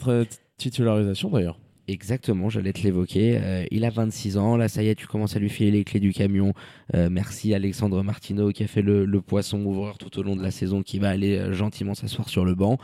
titularisation 0.57 1.29
d'ailleurs. 1.29 1.59
Exactement, 1.87 2.49
j'allais 2.49 2.73
te 2.73 2.81
l'évoquer. 2.83 3.39
Euh, 3.41 3.65
il 3.71 3.85
a 3.85 3.89
26 3.89 4.37
ans, 4.37 4.55
là 4.55 4.67
ça 4.67 4.83
y 4.83 4.87
est, 4.87 4.95
tu 4.95 5.07
commences 5.07 5.35
à 5.35 5.39
lui 5.39 5.49
filer 5.49 5.71
les 5.71 5.83
clés 5.83 5.99
du 5.99 6.13
camion. 6.13 6.53
Euh, 6.93 7.09
merci 7.11 7.53
Alexandre 7.53 8.03
Martineau 8.03 8.51
qui 8.51 8.63
a 8.63 8.67
fait 8.67 8.83
le, 8.83 9.21
poisson 9.21 9.63
ouvreur 9.65 9.97
tout 9.97 10.19
au 10.19 10.23
long 10.23 10.35
de 10.35 10.43
la 10.43 10.51
saison, 10.51 10.83
qui 10.83 10.99
va 10.99 11.09
aller 11.09 11.37
euh, 11.37 11.53
gentiment 11.53 11.95
s'asseoir 11.95 12.29
sur 12.29 12.45
le 12.45 12.55
banc. 12.55 12.77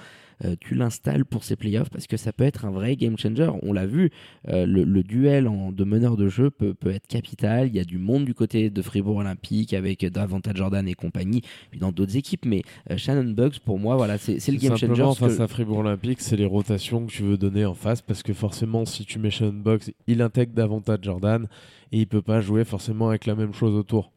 Euh, 0.45 0.55
tu 0.59 0.75
l'installes 0.75 1.25
pour 1.25 1.43
ces 1.43 1.55
playoffs 1.55 1.89
parce 1.89 2.07
que 2.07 2.17
ça 2.17 2.31
peut 2.31 2.43
être 2.43 2.65
un 2.65 2.71
vrai 2.71 2.95
game 2.95 3.17
changer. 3.17 3.49
On 3.63 3.73
l'a 3.73 3.85
vu, 3.85 4.11
euh, 4.49 4.65
le, 4.65 4.83
le, 4.83 5.03
duel 5.03 5.47
en, 5.47 5.71
de 5.71 5.83
meneur 5.83 6.15
de 6.15 6.27
jeu 6.29 6.51
peut, 6.51 6.73
peut, 6.73 6.91
être 6.91 7.07
capital. 7.07 7.67
Il 7.67 7.75
y 7.75 7.79
a 7.79 7.83
du 7.83 7.97
monde 7.97 8.25
du 8.25 8.33
côté 8.33 8.69
de 8.69 8.81
Fribourg 8.81 9.17
Olympique 9.17 9.73
avec 9.73 10.05
davantage 10.05 10.57
Jordan 10.57 10.87
et 10.87 10.93
compagnie, 10.93 11.41
puis 11.71 11.79
dans 11.79 11.91
d'autres 11.91 12.17
équipes. 12.17 12.45
Mais 12.45 12.63
euh, 12.91 12.97
Shannon 12.97 13.31
Bugs, 13.31 13.59
pour 13.63 13.79
moi, 13.79 13.95
voilà, 13.95 14.17
c'est 14.17 14.45
le 14.47 14.57
game 14.57 14.77
changer. 14.77 15.03
face 15.17 15.37
que... 15.37 15.41
à 15.41 15.47
Fribourg 15.47 15.79
Olympique, 15.79 16.21
c'est 16.21 16.37
les 16.37 16.45
rotations 16.45 17.05
que 17.05 17.11
tu 17.11 17.23
veux 17.23 17.37
donner 17.37 17.65
en 17.65 17.73
face 17.73 18.01
parce 18.01 18.23
que 18.23 18.33
forcément, 18.33 18.85
si 18.85 19.05
tu 19.05 19.19
mets 19.19 19.31
Shannon 19.31 19.53
Bugs, 19.53 19.91
il 20.07 20.21
intègre 20.21 20.53
davantage 20.53 20.99
Jordan 21.01 21.47
et 21.91 21.99
il 21.99 22.07
peut 22.07 22.21
pas 22.21 22.41
jouer 22.41 22.63
forcément 22.63 23.09
avec 23.09 23.25
la 23.25 23.35
même 23.35 23.53
chose 23.53 23.73
autour. 23.73 24.11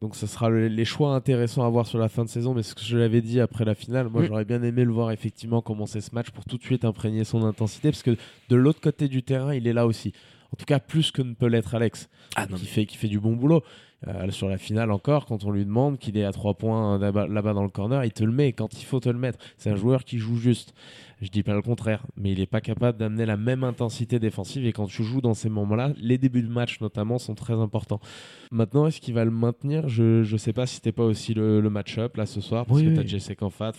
Donc 0.00 0.16
ce 0.16 0.26
sera 0.26 0.48
le, 0.48 0.68
les 0.68 0.84
choix 0.84 1.14
intéressants 1.14 1.64
à 1.64 1.68
voir 1.68 1.86
sur 1.86 1.98
la 1.98 2.08
fin 2.08 2.24
de 2.24 2.28
saison. 2.28 2.54
Mais 2.54 2.62
ce 2.62 2.74
que 2.74 2.82
je 2.82 2.96
l'avais 2.96 3.20
dit 3.20 3.40
après 3.40 3.64
la 3.64 3.74
finale, 3.74 4.08
moi 4.08 4.22
mmh. 4.22 4.26
j'aurais 4.26 4.44
bien 4.44 4.62
aimé 4.62 4.84
le 4.84 4.92
voir 4.92 5.10
effectivement 5.10 5.62
commencer 5.62 6.00
ce 6.00 6.14
match 6.14 6.30
pour 6.30 6.44
tout 6.44 6.58
de 6.58 6.62
suite 6.62 6.84
imprégner 6.84 7.24
son 7.24 7.44
intensité. 7.44 7.90
Parce 7.90 8.02
que 8.02 8.16
de 8.48 8.56
l'autre 8.56 8.80
côté 8.80 9.08
du 9.08 9.22
terrain, 9.22 9.54
il 9.54 9.66
est 9.66 9.72
là 9.72 9.86
aussi. 9.86 10.12
En 10.52 10.56
tout 10.56 10.64
cas, 10.64 10.80
plus 10.80 11.12
que 11.12 11.22
ne 11.22 11.34
peut 11.34 11.46
l'être 11.46 11.74
Alex, 11.74 12.08
ah, 12.34 12.46
non, 12.46 12.56
qui, 12.56 12.66
fait, 12.66 12.86
qui 12.86 12.96
fait 12.96 13.08
du 13.08 13.20
bon 13.20 13.34
boulot. 13.34 13.62
Euh, 14.08 14.30
sur 14.30 14.48
la 14.48 14.56
finale 14.56 14.90
encore, 14.92 15.26
quand 15.26 15.44
on 15.44 15.50
lui 15.50 15.66
demande 15.66 15.98
qu'il 15.98 16.16
est 16.16 16.24
à 16.24 16.32
3 16.32 16.54
points 16.54 16.98
là-bas, 16.98 17.26
là-bas 17.26 17.52
dans 17.52 17.62
le 17.62 17.68
corner, 17.68 18.02
il 18.02 18.12
te 18.12 18.24
le 18.24 18.32
met 18.32 18.54
quand 18.54 18.80
il 18.80 18.86
faut 18.86 18.98
te 18.98 19.10
le 19.10 19.18
mettre. 19.18 19.38
C'est 19.58 19.68
un 19.68 19.76
joueur 19.76 20.04
qui 20.04 20.16
joue 20.16 20.36
juste. 20.36 20.74
Je 21.20 21.28
dis 21.28 21.42
pas 21.42 21.54
le 21.54 21.62
contraire, 21.62 22.06
mais 22.16 22.32
il 22.32 22.38
n'est 22.38 22.46
pas 22.46 22.60
capable 22.60 22.98
d'amener 22.98 23.26
la 23.26 23.36
même 23.36 23.62
intensité 23.62 24.18
défensive 24.18 24.64
et 24.64 24.72
quand 24.72 24.86
tu 24.86 25.04
joues 25.04 25.20
dans 25.20 25.34
ces 25.34 25.50
moments-là, 25.50 25.92
les 26.00 26.16
débuts 26.16 26.42
de 26.42 26.48
match 26.48 26.80
notamment 26.80 27.18
sont 27.18 27.34
très 27.34 27.54
importants. 27.54 28.00
Maintenant, 28.50 28.86
est-ce 28.86 29.00
qu'il 29.00 29.14
va 29.14 29.24
le 29.24 29.30
maintenir? 29.30 29.88
Je 29.88 30.30
ne 30.30 30.36
sais 30.38 30.52
pas 30.52 30.66
si 30.66 30.76
c'était 30.76 30.92
pas 30.92 31.04
aussi 31.04 31.34
le, 31.34 31.60
le 31.60 31.70
match-up 31.70 32.16
là 32.16 32.24
ce 32.26 32.40
soir 32.40 32.64
parce 32.64 32.78
oui, 32.78 32.86
que 32.86 32.90
oui. 32.90 32.94
tu 32.94 33.00
as 33.00 33.06
Jesse 33.06 33.32
Canfat, 33.38 33.72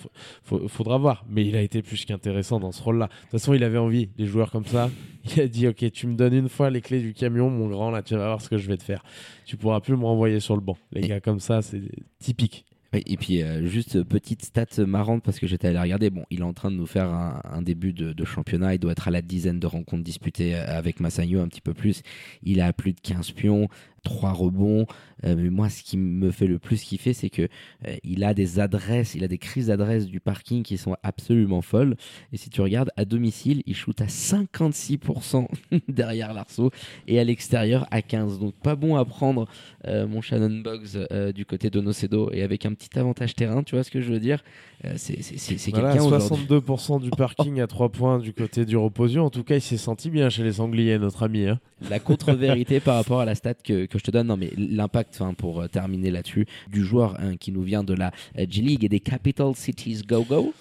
faudra 0.43 0.97
voir. 0.97 1.25
Mais 1.29 1.45
il 1.45 1.55
a 1.55 1.61
été 1.61 1.81
plus 1.81 2.05
qu'intéressant 2.05 2.59
dans 2.59 2.71
ce 2.71 2.81
rôle-là. 2.83 3.07
De 3.07 3.11
toute 3.21 3.31
façon, 3.31 3.53
il 3.53 3.63
avait 3.63 3.77
envie. 3.79 4.09
Les 4.17 4.25
joueurs 4.25 4.51
comme 4.51 4.65
ça, 4.65 4.89
il 5.25 5.41
a 5.41 5.47
dit 5.47 5.67
ok, 5.67 5.91
tu 5.91 6.07
me 6.07 6.15
donnes 6.15 6.33
une 6.33 6.49
fois 6.49 6.69
les 6.69 6.81
clés 6.81 7.01
du 7.01 7.13
camion, 7.13 7.49
mon 7.49 7.67
grand, 7.67 7.89
là 7.89 8.03
tu 8.03 8.15
vas 8.15 8.25
voir 8.27 8.41
ce 8.41 8.49
que 8.49 8.57
je 8.57 8.67
vais 8.67 8.77
te 8.77 8.83
faire. 8.83 9.03
Tu 9.45 9.57
pourras 9.57 9.79
plus 9.79 9.97
me 9.97 10.05
renvoyer 10.05 10.39
sur 10.39 10.55
le 10.55 10.61
banc. 10.61 10.77
Les 10.91 11.01
gars 11.01 11.19
comme 11.19 11.39
ça, 11.39 11.61
c'est 11.61 11.81
typique. 12.19 12.65
Et 12.93 13.15
puis 13.15 13.41
euh, 13.41 13.65
juste 13.67 14.03
petite 14.03 14.43
stat 14.43 14.85
marrante 14.85 15.23
parce 15.23 15.39
que 15.39 15.47
j'étais 15.47 15.69
allé 15.69 15.79
regarder. 15.79 16.09
Bon, 16.09 16.25
il 16.29 16.39
est 16.39 16.43
en 16.43 16.53
train 16.53 16.71
de 16.71 16.75
nous 16.75 16.85
faire 16.85 17.09
un, 17.09 17.61
début 17.61 17.93
de, 17.93 18.11
de, 18.11 18.25
championnat. 18.25 18.75
Il 18.75 18.79
doit 18.79 18.91
être 18.91 19.07
à 19.07 19.11
la 19.11 19.21
dizaine 19.21 19.59
de 19.59 19.67
rencontres 19.67 20.03
disputées 20.03 20.55
avec 20.55 20.99
Massagno, 20.99 21.39
un 21.39 21.47
petit 21.47 21.61
peu 21.61 21.73
plus. 21.73 22.01
Il 22.43 22.59
a 22.59 22.73
plus 22.73 22.91
de 22.91 22.99
15 22.99 23.31
pions, 23.31 23.69
3 24.03 24.31
rebonds. 24.31 24.85
Euh, 25.23 25.35
mais 25.37 25.49
moi, 25.49 25.69
ce 25.69 25.83
qui 25.83 25.97
me 25.97 26.31
fait 26.31 26.47
le 26.47 26.59
plus 26.59 26.81
kiffer, 26.81 27.13
c'est 27.13 27.29
que 27.29 27.43
euh, 27.87 27.95
il 28.03 28.23
a 28.23 28.33
des 28.33 28.59
adresses, 28.59 29.15
il 29.15 29.23
a 29.23 29.27
des 29.27 29.37
crises 29.37 29.67
d'adresse 29.67 30.07
du 30.07 30.19
parking 30.19 30.63
qui 30.63 30.77
sont 30.77 30.95
absolument 31.03 31.61
folles. 31.61 31.95
Et 32.33 32.37
si 32.37 32.49
tu 32.49 32.61
regardes 32.61 32.91
à 32.97 33.05
domicile, 33.05 33.61
il 33.65 33.75
shoot 33.75 33.99
à 34.01 34.05
56% 34.05 35.47
derrière 35.87 36.33
l'arceau 36.33 36.71
et 37.07 37.19
à 37.19 37.23
l'extérieur 37.23 37.87
à 37.91 38.01
15. 38.01 38.39
Donc 38.39 38.55
pas 38.55 38.75
bon 38.75 38.95
à 38.95 39.05
prendre 39.05 39.47
euh, 39.85 40.07
mon 40.07 40.21
Shannon 40.21 40.61
Boggs 40.61 41.31
du 41.33 41.45
côté 41.45 41.69
de 41.69 41.79
Nocedo 41.81 42.31
et 42.31 42.41
avec 42.41 42.65
un 42.65 42.73
petit 42.73 42.97
avantage 42.97 43.35
terrain, 43.35 43.63
tu 43.63 43.75
vois 43.75 43.83
ce 43.83 43.91
que 43.91 44.01
je 44.01 44.11
veux 44.11 44.19
dire? 44.19 44.43
Euh, 44.85 44.93
C'est 44.97 45.69
voilà, 45.71 45.93
quelqu'un 45.93 46.07
62% 46.07 47.01
du 47.01 47.09
parking 47.11 47.61
à 47.61 47.67
3 47.67 47.89
points 47.89 48.19
du 48.19 48.33
côté 48.33 48.65
du 48.65 48.77
Reposio. 48.77 49.23
En 49.23 49.29
tout 49.29 49.43
cas, 49.43 49.55
il 49.55 49.61
s'est 49.61 49.77
senti 49.77 50.09
bien 50.09 50.29
chez 50.29 50.43
les 50.43 50.53
Sangliers, 50.53 50.97
notre 50.97 51.23
ami. 51.23 51.45
Hein. 51.45 51.59
La 51.89 51.99
contre-vérité 51.99 52.79
par 52.79 52.95
rapport 52.95 53.21
à 53.21 53.25
la 53.25 53.35
stat 53.35 53.55
que, 53.55 53.85
que 53.85 53.97
je 53.97 54.03
te 54.03 54.11
donne, 54.11 54.27
non 54.27 54.37
mais 54.37 54.51
l'impact, 54.57 55.19
pour 55.37 55.67
terminer 55.69 56.11
là-dessus, 56.11 56.45
du 56.71 56.83
joueur 56.83 57.15
hein, 57.19 57.37
qui 57.37 57.51
nous 57.51 57.63
vient 57.63 57.83
de 57.83 57.93
la 57.93 58.11
G-League 58.35 58.83
et 58.83 58.89
des 58.89 58.99
Capital 58.99 59.55
Cities 59.55 60.03
Go-Go. 60.07 60.53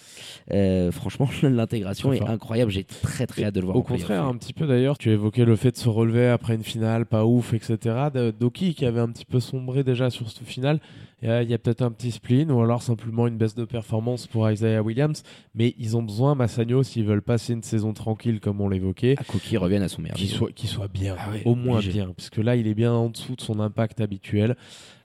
Euh, 0.53 0.91
franchement, 0.91 1.29
l'intégration 1.43 2.13
est 2.13 2.23
incroyable. 2.23 2.71
J'ai 2.71 2.85
très 2.85 3.27
très 3.27 3.45
hâte 3.45 3.55
de 3.55 3.61
le 3.61 3.67
voir. 3.67 3.77
Au 3.77 3.83
contraire, 3.83 4.25
un 4.25 4.37
petit 4.37 4.53
peu 4.53 4.67
d'ailleurs, 4.67 4.99
tu 4.99 5.11
évoquais 5.11 5.45
le 5.45 5.57
fait 5.57 5.73
de 5.73 5.77
se 5.77 5.89
relever 5.89 6.29
après 6.29 6.55
une 6.55 6.65
finale 6.65 7.07
pas 7.07 7.25
ouf, 7.25 7.55
etc. 7.55 7.79
Doki 8.39 8.75
qui 8.75 8.85
avait 8.87 9.01
un 9.01 9.09
petit 9.09 9.25
peu 9.25 9.41
sombré 9.41 9.85
déjà 9.85 10.11
sur 10.11 10.31
cette 10.31 10.47
finale. 10.47 10.81
Il 11.23 11.29
y 11.29 11.31
a, 11.33 11.37
a 11.39 11.59
peut-être 11.59 11.83
un 11.83 11.91
petit 11.91 12.13
spleen 12.13 12.51
ou 12.51 12.63
alors 12.63 12.83
simplement 12.83 13.27
une 13.27 13.37
baisse 13.37 13.55
de 13.55 13.67
performance 13.67 14.27
pour 14.27 14.51
Isaiah 14.51 14.83
Williams. 14.83 15.23
Mais 15.55 15.75
ils 15.79 15.97
ont 15.97 16.03
besoin, 16.03 16.35
Massagno, 16.35 16.83
s'ils 16.83 17.05
veulent 17.05 17.21
passer 17.23 17.53
une 17.53 17.63
saison 17.63 17.93
tranquille 17.93 18.41
comme 18.41 18.61
on 18.63 18.69
l'évoquait, 18.69 19.17
qu'il 19.43 19.59
revienne 19.59 19.83
à 19.83 19.89
son 19.89 20.01
meilleur 20.01 20.17
qu'il 20.17 20.69
soit, 20.69 20.89
bien, 20.89 21.17
Ah 21.19 21.31
ouais, 21.31 21.43
au 21.45 21.55
moins 21.55 21.77
obligé. 21.77 21.93
bien. 21.93 22.13
Parce 22.17 22.31
que 22.31 22.41
là, 22.41 22.57
il 22.57 22.67
est 22.67 22.75
bien 22.75 22.93
en 22.93 23.11
dessous 23.11 23.37
de 23.37 23.41
son 23.43 23.61
impact 23.61 24.01
habituel. 24.01 24.57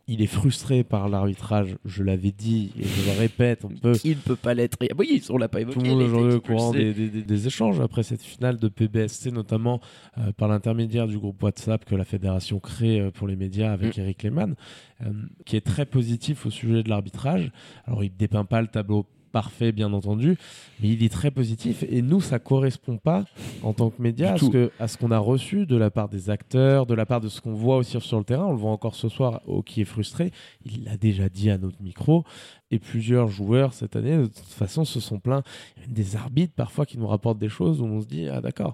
Il 0.07 0.21
est 0.21 0.27
frustré 0.27 0.83
par 0.83 1.09
l'arbitrage, 1.09 1.77
je 1.83 2.03
l'avais 2.03 2.31
dit 2.31 2.71
et 2.79 2.83
je 2.83 3.11
le 3.11 3.17
répète, 3.17 3.65
Qui 3.99 4.09
ne 4.09 4.13
peut 4.13 4.35
pas 4.35 4.53
l'être 4.53 4.77
Et- 4.81 4.91
Oui, 4.95 5.23
on 5.31 5.37
l'a 5.39 5.47
pas 5.47 5.61
évoqué. 5.61 5.79
tout 5.79 5.83
le 5.83 5.89
monde 5.89 6.01
il 6.01 6.05
aujourd'hui 6.05 6.31
est 6.33 6.35
au 6.35 6.41
courant 6.41 6.73
expulsé. 6.73 6.93
des, 6.93 7.09
des- 7.09 7.21
des 7.23 7.47
échanges 7.47 7.79
après 7.79 8.03
cette 8.03 8.21
finale 8.21 8.57
de 8.59 8.67
PBSC, 8.67 9.31
notamment 9.31 9.81
euh, 10.19 10.31
par 10.33 10.47
l'intermédiaire 10.47 11.07
du 11.07 11.17
groupe 11.17 11.41
WhatsApp 11.41 11.85
que 11.85 11.95
la 11.95 12.03
fédération 12.05 12.59
crée 12.59 12.99
euh, 12.99 13.09
pour 13.09 13.27
les 13.27 13.35
médias 13.35 13.71
avec 13.73 13.97
Mm. 13.97 14.01
Eric 14.01 14.21
Lehmann, 14.23 14.55
euh, 15.01 15.11
qui 15.43 15.55
est 15.55 15.65
très 15.65 15.87
positif 15.87 16.45
au 16.45 16.51
sujet 16.51 16.83
de 16.83 16.89
l'arbitrage. 16.89 17.51
Alors, 17.87 18.03
il 18.03 18.11
ne 18.11 18.15
dépeint 18.17 18.45
pas 18.45 18.61
le 18.61 18.67
tableau 18.67 19.07
parfait, 19.35 19.73
bien 19.73 19.91
entendu, 19.91 20.37
mais 20.81 20.87
il 20.87 21.03
est 21.03 21.11
très 21.11 21.29
positif. 21.29 21.83
Et 21.89 22.01
nous, 22.01 22.21
ça 22.21 22.39
correspond 22.39 22.95
pas, 22.95 23.25
en 23.63 23.73
tant 23.73 23.89
que 23.89 24.01
médias, 24.01 24.35
à 24.35 24.37
ce 24.37 24.45
tout. 24.45 24.49
que- 24.51 24.71
à 24.79 24.87
ce 24.87 24.97
qu'on 24.97 25.11
a 25.11 25.17
reçu 25.19 25.65
de 25.65 25.75
la 25.75 25.91
part 25.91 26.07
des 26.07 26.29
acteurs, 26.29 26.85
de 26.85 26.93
la 26.93 27.05
part 27.05 27.19
de 27.19 27.27
ce 27.27 27.41
qu'on 27.41 27.53
voit 27.53 27.75
aussi 27.75 27.99
sur 27.99 28.17
le 28.17 28.23
terrain. 28.23 28.45
On 28.45 28.51
le 28.53 28.57
voit 28.57 28.71
encore 28.71 28.95
ce 28.95 29.09
soir, 29.09 29.41
au 29.45 29.61
qui 29.61 29.81
est 29.81 29.85
frustré. 29.95 30.31
Il 30.65 30.85
l'a 30.85 30.95
déjà 30.95 31.27
dit 31.27 31.49
à 31.49 31.57
notre 31.57 31.81
micro. 31.83 32.23
Et 32.71 32.79
plusieurs 32.79 33.27
joueurs 33.27 33.73
cette 33.73 33.95
année, 33.95 34.17
de 34.17 34.25
toute 34.25 34.39
façon, 34.45 34.85
se 34.85 34.99
sont 34.99 35.19
plaints. 35.19 35.43
Il 35.77 35.81
y 35.81 35.83
a 35.83 35.87
même 35.87 35.95
des 35.95 36.15
arbitres 36.15 36.53
parfois 36.55 36.85
qui 36.85 36.97
nous 36.97 37.05
rapportent 37.07 37.37
des 37.37 37.49
choses 37.49 37.79
où 37.79 37.85
on 37.85 38.01
se 38.01 38.07
dit 38.07 38.27
ah 38.27 38.41
d'accord, 38.41 38.73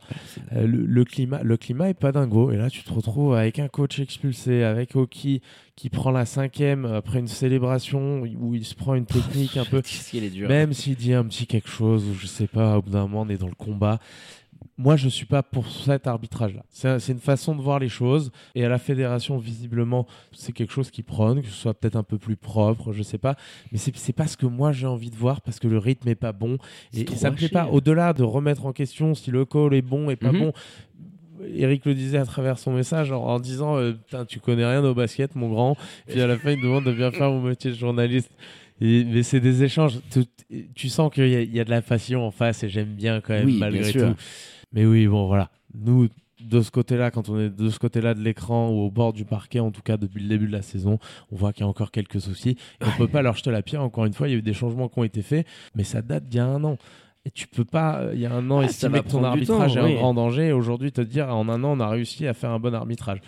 euh, 0.54 0.66
le, 0.66 0.86
le 0.86 1.06
climat, 1.06 1.44
le 1.44 1.58
climat 1.58 1.90
est 1.90 1.94
pas 1.94 2.12
dingo. 2.12 2.52
Et 2.52 2.58
là, 2.58 2.70
tu 2.70 2.84
te 2.84 2.94
retrouves 2.94 3.36
avec 3.36 3.60
un 3.60 3.68
coach 3.68 4.00
expulsé, 4.00 4.64
avec 4.64 4.96
Oki 4.96 5.42
qui 5.76 5.90
prend 5.90 6.12
la 6.12 6.26
cinquième 6.26 6.86
après 6.86 7.20
une 7.20 7.28
célébration 7.28 8.22
où 8.22 8.54
il 8.54 8.66
se 8.66 8.76
prend 8.76 8.94
une 8.94 9.06
technique 9.06 9.58
un 9.58 9.66
peu. 9.70 9.80
Est 9.80 10.30
dur. 10.30 10.48
Même 10.48 10.74
s'il 10.74 10.96
dit 10.96 11.14
un 11.14 11.24
petit 11.24 11.48
quelque 11.48 11.70
chose 11.70 12.06
ou 12.08 12.14
je 12.14 12.28
sais 12.28 12.48
pas, 12.48 12.78
au 12.78 12.82
bout 12.82 12.92
d'un 12.92 13.02
moment 13.08 13.22
on 13.22 13.30
est 13.30 13.38
dans 13.38 13.48
le 13.48 13.56
combat. 13.56 14.00
Moi, 14.78 14.96
je 14.96 15.10
suis 15.10 15.26
pas 15.26 15.44
pour 15.44 15.68
cet 15.70 16.08
arbitrage-là. 16.08 16.64
C'est 16.70 16.88
un- 16.90 17.00
c'est 17.00 17.12
une 17.12 17.20
façon 17.20 17.56
de 17.56 17.62
voir 17.62 17.78
les 17.80 17.90
choses. 17.90 18.32
Et 18.56 18.66
à 18.66 18.70
la 18.70 18.78
fédération, 18.80 19.38
visiblement, 19.38 20.08
c'est 20.32 20.54
quelque 20.54 20.72
chose 20.74 20.90
qui 20.92 21.04
prône, 21.04 21.42
que 21.42 21.48
ce 21.48 21.54
soit 21.54 21.74
peut-être 21.74 21.96
un 21.96 22.04
peu 22.04 22.18
plus 22.18 22.36
propre, 22.36 22.92
je 22.94 23.04
sais 23.04 23.18
pas. 23.18 23.36
Mais 23.72 23.78
c'est 23.78 23.96
c'est 23.96 24.14
pas 24.14 24.28
ce 24.28 24.38
que 24.38 24.46
moi 24.46 24.72
j'ai 24.72 24.88
envie 24.88 25.10
de 25.12 25.16
voir 25.16 25.42
parce 25.42 25.60
que 25.60 25.68
le 25.68 25.78
rythme 25.78 26.08
est 26.10 26.16
pas 26.16 26.32
bon. 26.32 26.58
Et, 26.94 27.06
ça 27.16 27.30
me 27.32 27.36
plaît 27.36 27.50
pas. 27.50 27.68
Au-delà 27.68 28.14
de 28.14 28.24
remettre 28.24 28.66
en 28.66 28.72
question 28.74 29.14
si 29.14 29.30
le 29.32 29.46
call 29.46 29.74
est 29.74 29.82
bon 29.82 30.10
et 30.10 30.16
pas 30.16 30.32
Mhm. 30.32 30.40
bon. 30.40 30.54
Eric 31.56 31.86
le 31.86 31.96
disait 31.96 32.20
à 32.20 32.26
travers 32.26 32.60
son 32.60 32.72
message 32.72 33.12
en, 33.12 33.24
en 33.24 33.40
disant 33.40 33.76
euh, 33.78 33.94
Putain, 33.94 34.26
tu 34.26 34.40
connais 34.40 34.66
rien 34.66 34.84
au 34.84 34.94
basket 34.94 35.36
mon 35.36 35.50
grand 35.50 35.76
puis 36.08 36.22
à 36.22 36.28
la 36.28 36.38
fin 36.38 36.52
il 36.52 36.58
me 36.60 36.64
demande 36.64 36.84
de 36.84 36.92
bien 36.92 37.10
faire 37.12 37.32
mon 37.32 37.42
métier 37.42 37.72
de 37.72 37.76
journaliste 37.76 38.30
et, 38.82 39.04
mais 39.06 39.24
c'est 39.24 39.40
des 39.40 39.64
échanges 39.64 40.00
tu, 40.12 40.24
tu 40.76 40.90
sens 40.90 41.14
qu'il 41.14 41.28
y, 41.30 41.36
a- 41.36 41.42
il 41.42 41.56
y 41.56 41.60
a 41.60 41.64
de 41.64 41.70
la 41.70 41.82
passion 41.82 42.26
en 42.26 42.32
face 42.32 42.64
et 42.64 42.70
j'aime 42.70 42.94
bien 42.96 43.22
quand 43.22 43.34
même 43.34 43.46
Oui, 43.46 43.58
malgré 43.60 43.84
tout 43.94 44.16
mais 44.74 44.86
oui 44.86 45.08
bon 45.08 45.28
voilà 45.28 45.50
nous 45.74 46.08
de 46.44 46.60
ce 46.62 46.72
côté-là, 46.72 47.12
quand 47.12 47.30
on 47.30 47.40
est 47.40 47.52
de 47.52 47.70
ce 47.70 47.78
côté-là 47.78 48.16
de 48.16 48.20
l'écran 48.20 48.72
ou 48.72 48.80
au 48.80 48.90
bord 48.90 49.14
du 49.14 49.26
parquet, 49.26 49.60
en 49.60 49.70
tout 49.70 49.84
cas 49.84 49.96
depuis 49.98 50.24
le 50.24 50.28
début 50.28 50.48
de 50.48 50.52
la 50.52 50.64
saison, 50.64 50.98
on 51.32 51.36
voit 51.36 51.54
qu'il 51.54 51.62
y 51.62 51.66
a 51.66 51.68
encore 51.68 51.92
quelques 51.92 52.20
soucis. 52.20 52.58
Et 52.82 52.86
on 52.88 52.98
peut 52.98 53.08
pas 53.08 53.22
leur 53.22 53.36
jeter 53.36 53.52
la 53.52 53.62
pierre. 53.62 53.84
Encore 53.84 54.06
une 54.06 54.14
fois, 54.14 54.28
il 54.28 54.32
y 54.32 54.34
a 54.34 54.38
eu 54.40 54.42
des 54.42 54.56
changements 54.56 54.90
qui 54.90 54.98
ont 54.98 55.04
été 55.04 55.22
faits, 55.22 55.46
mais 55.76 55.84
ça 55.84 56.02
date 56.02 56.28
d'il 56.28 56.38
y 56.38 56.40
a 56.40 56.48
un 56.48 56.64
an. 56.64 56.80
Et 57.24 57.30
tu 57.30 57.48
peux 57.48 57.66
pas, 57.66 58.00
euh, 58.00 58.12
il 58.16 58.20
y 58.22 58.26
a 58.26 58.34
un 58.34 58.50
an, 58.50 58.60
Ah, 58.60 58.64
ça 58.64 58.70
estimer 58.88 59.02
que 59.04 59.10
ton 59.10 59.24
arbitrage 59.24 59.76
temps, 59.76 59.82
est 59.82 59.84
oui. 59.84 59.92
un 59.94 59.96
grand 59.96 60.14
danger 60.16 60.48
et 60.48 60.52
aujourd'hui 60.54 60.92
te 60.92 61.02
dire 61.02 61.30
en 61.30 61.48
un 61.50 61.64
an 61.64 61.78
on 61.78 61.80
a 61.80 61.88
réussi 61.88 62.26
à 62.26 62.34
faire 62.34 62.50
un 62.50 62.60
bon 62.60 62.74
arbitrage. 62.74 63.20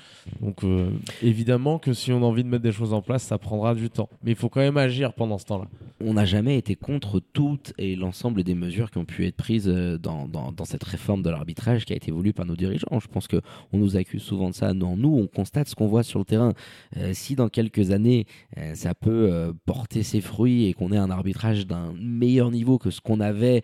Donc 0.42 0.64
euh, 0.64 0.90
évidemment 1.22 1.78
que 1.78 1.94
si 1.94 2.12
on 2.12 2.18
a 2.24 2.26
envie 2.26 2.44
de 2.44 2.50
mettre 2.50 2.64
des 2.64 2.72
choses 2.72 2.92
en 2.94 3.04
place, 3.04 3.22
ça 3.22 3.38
prendra 3.38 3.76
du 3.76 3.92
temps. 3.92 4.10
Mais 4.24 4.32
il 4.32 4.36
faut 4.38 4.50
quand 4.50 4.62
même 4.62 4.78
agir 4.78 5.14
pendant 5.14 5.38
ce 5.38 5.46
temps-là. 5.46 5.66
on 6.04 6.16
n'a 6.16 6.26
jamais 6.26 6.58
été 6.58 6.76
contre 6.76 7.20
toutes 7.34 7.74
et 7.78 7.96
l'ensemble 7.96 8.44
des 8.44 8.56
mesures 8.56 8.90
qui 8.90 8.98
ont 8.98 9.06
pu 9.06 9.28
être 9.28 9.36
prises 9.36 9.70
euh, 9.70 10.00
dans, 10.00 10.28
dans, 10.28 10.52
dans 10.52 10.66
cette 10.66 10.84
réforme 10.84 11.22
de 11.22 11.30
l'arbitrage 11.30 11.86
qui 11.86 11.94
a 11.94 11.96
été 11.96 12.12
voulue 12.12 12.34
par 12.34 12.48
nos 12.48 12.56
dirigeants. 12.56 13.00
Je 13.00 13.08
pense 13.08 13.28
que 13.28 13.42
on 13.74 13.78
nous 13.78 13.96
accuse 13.96 14.24
souvent 14.24 14.50
de 14.50 14.56
ça. 14.56 14.74
Non, 14.74 14.98
nous, 14.98 15.16
on 15.16 15.28
constate 15.28 15.68
ce 15.70 15.76
qu'on 15.76 15.88
voit 15.88 16.02
sur 16.04 16.18
le 16.18 16.26
terrain. 16.26 16.54
Euh, 16.98 17.12
si 17.14 17.36
dans 17.36 17.48
quelques 17.48 17.92
années, 17.92 18.26
euh, 18.58 18.74
ça 18.74 18.96
peut 18.96 19.30
euh, 19.32 19.54
porter 19.68 20.02
ses 20.02 20.20
fruits 20.20 20.66
et 20.66 20.74
qu'on 20.74 20.92
ait 20.92 20.98
un 20.98 21.12
arbitrage 21.12 21.68
d'un 21.68 21.94
meilleur 22.00 22.50
niveau 22.50 22.80
que 22.80 22.90
ce 22.90 23.00
qu'on 23.00 23.20
avait 23.20 23.62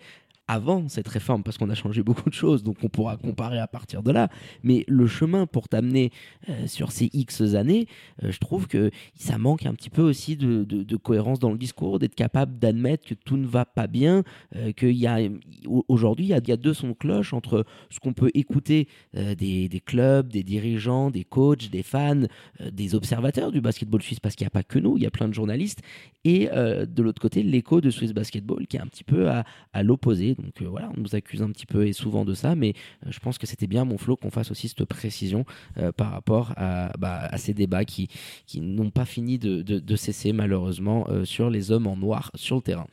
avant 0.49 0.89
cette 0.89 1.07
réforme, 1.07 1.43
parce 1.43 1.59
qu'on 1.59 1.69
a 1.69 1.75
changé 1.75 2.01
beaucoup 2.01 2.27
de 2.27 2.33
choses, 2.33 2.63
donc 2.63 2.77
on 2.81 2.89
pourra 2.89 3.17
comparer 3.17 3.59
à 3.59 3.67
partir 3.67 4.01
de 4.01 4.11
là. 4.11 4.29
Mais 4.63 4.83
le 4.87 5.05
chemin 5.05 5.45
pour 5.45 5.69
t'amener 5.69 6.09
euh, 6.49 6.65
sur 6.65 6.91
ces 6.91 7.11
X 7.13 7.41
années, 7.53 7.85
euh, 8.23 8.31
je 8.31 8.39
trouve 8.39 8.67
que 8.67 8.89
ça 9.13 9.37
manque 9.37 9.67
un 9.67 9.75
petit 9.75 9.91
peu 9.91 10.01
aussi 10.01 10.35
de, 10.35 10.95
cohérence 10.97 11.37
dans 11.37 11.51
le 11.51 11.57
discours, 11.59 11.99
d'être 11.99 12.15
capable 12.15 12.57
d'admettre 12.57 13.05
que 13.05 13.13
tout 13.13 13.37
ne 13.37 13.45
va 13.45 13.63
pas 13.63 13.85
bien, 13.85 14.23
euh, 14.55 14.71
qu'il 14.71 14.97
y 14.97 15.05
a 15.05 15.19
aujourd'hui 15.87 16.25
il 16.25 16.29
y 16.29 16.51
a, 16.51 16.57
deux 16.57 16.73
sons 16.73 16.89
de 16.89 16.93
cloche 16.93 17.31
entre 17.31 17.63
ce 17.91 17.99
qu'on 17.99 18.13
peut 18.13 18.31
écouter 18.33 18.87
euh, 19.15 19.35
des, 19.35 19.81
clubs, 19.85 20.29
des 20.29 20.43
dirigeants, 20.43 21.11
des 21.11 21.23
coachs, 21.25 21.69
des 21.69 21.83
fans, 21.83 22.23
des 22.71 22.95
observateurs 22.95 23.51
du 23.51 23.61
basketball 23.61 24.01
suisse, 24.01 24.19
parce 24.19 24.35
qu'il 24.35 24.45
n'y 24.45 24.49
a 24.49 24.51
pas 24.51 24.63
que 24.63 24.79
nous, 24.79 24.97
il 24.97 25.03
y 25.03 25.05
a 25.05 25.11
plein 25.11 25.27
de 25.27 25.33
journalistes, 25.33 25.81
et 26.25 26.47
de 26.49 27.01
l'autre 27.01 27.21
côté 27.21 27.43
l'écho 27.43 27.81
de 27.81 27.89
Swiss 27.89 28.13
Basketball 28.13 28.67
qui 28.67 28.77
est 28.77 28.81
un 28.81 28.87
petit 28.87 29.03
peu 29.03 29.29
à 29.29 29.83
l'opposé. 29.83 30.35
Donc 30.41 30.61
euh, 30.61 30.67
voilà, 30.67 30.89
on 30.95 31.01
nous 31.01 31.15
accuse 31.15 31.41
un 31.41 31.49
petit 31.51 31.65
peu 31.65 31.87
et 31.87 31.93
souvent 31.93 32.25
de 32.25 32.33
ça, 32.33 32.55
mais 32.55 32.73
euh, 33.05 33.11
je 33.11 33.19
pense 33.19 33.37
que 33.37 33.47
c'était 33.47 33.67
bien 33.67 33.85
mon 33.85 33.97
flow 33.97 34.15
qu'on 34.15 34.31
fasse 34.31 34.51
aussi 34.51 34.67
cette 34.67 34.85
précision 34.85 35.45
euh, 35.77 35.91
par 35.91 36.11
rapport 36.11 36.53
à, 36.57 36.91
bah, 36.97 37.29
ces 37.37 37.53
débats 37.53 37.85
qui, 37.85 38.09
n'ont 38.55 38.91
pas 38.91 39.05
fini 39.05 39.37
de, 39.37 39.95
cesser 39.95 40.31
malheureusement 40.33 41.07
sur 41.25 41.49
les 41.49 41.71
hommes 41.71 41.87
en 41.87 41.97
noir 41.97 42.31
sur 42.35 42.55
le 42.55 42.61
terrain. 42.61 42.87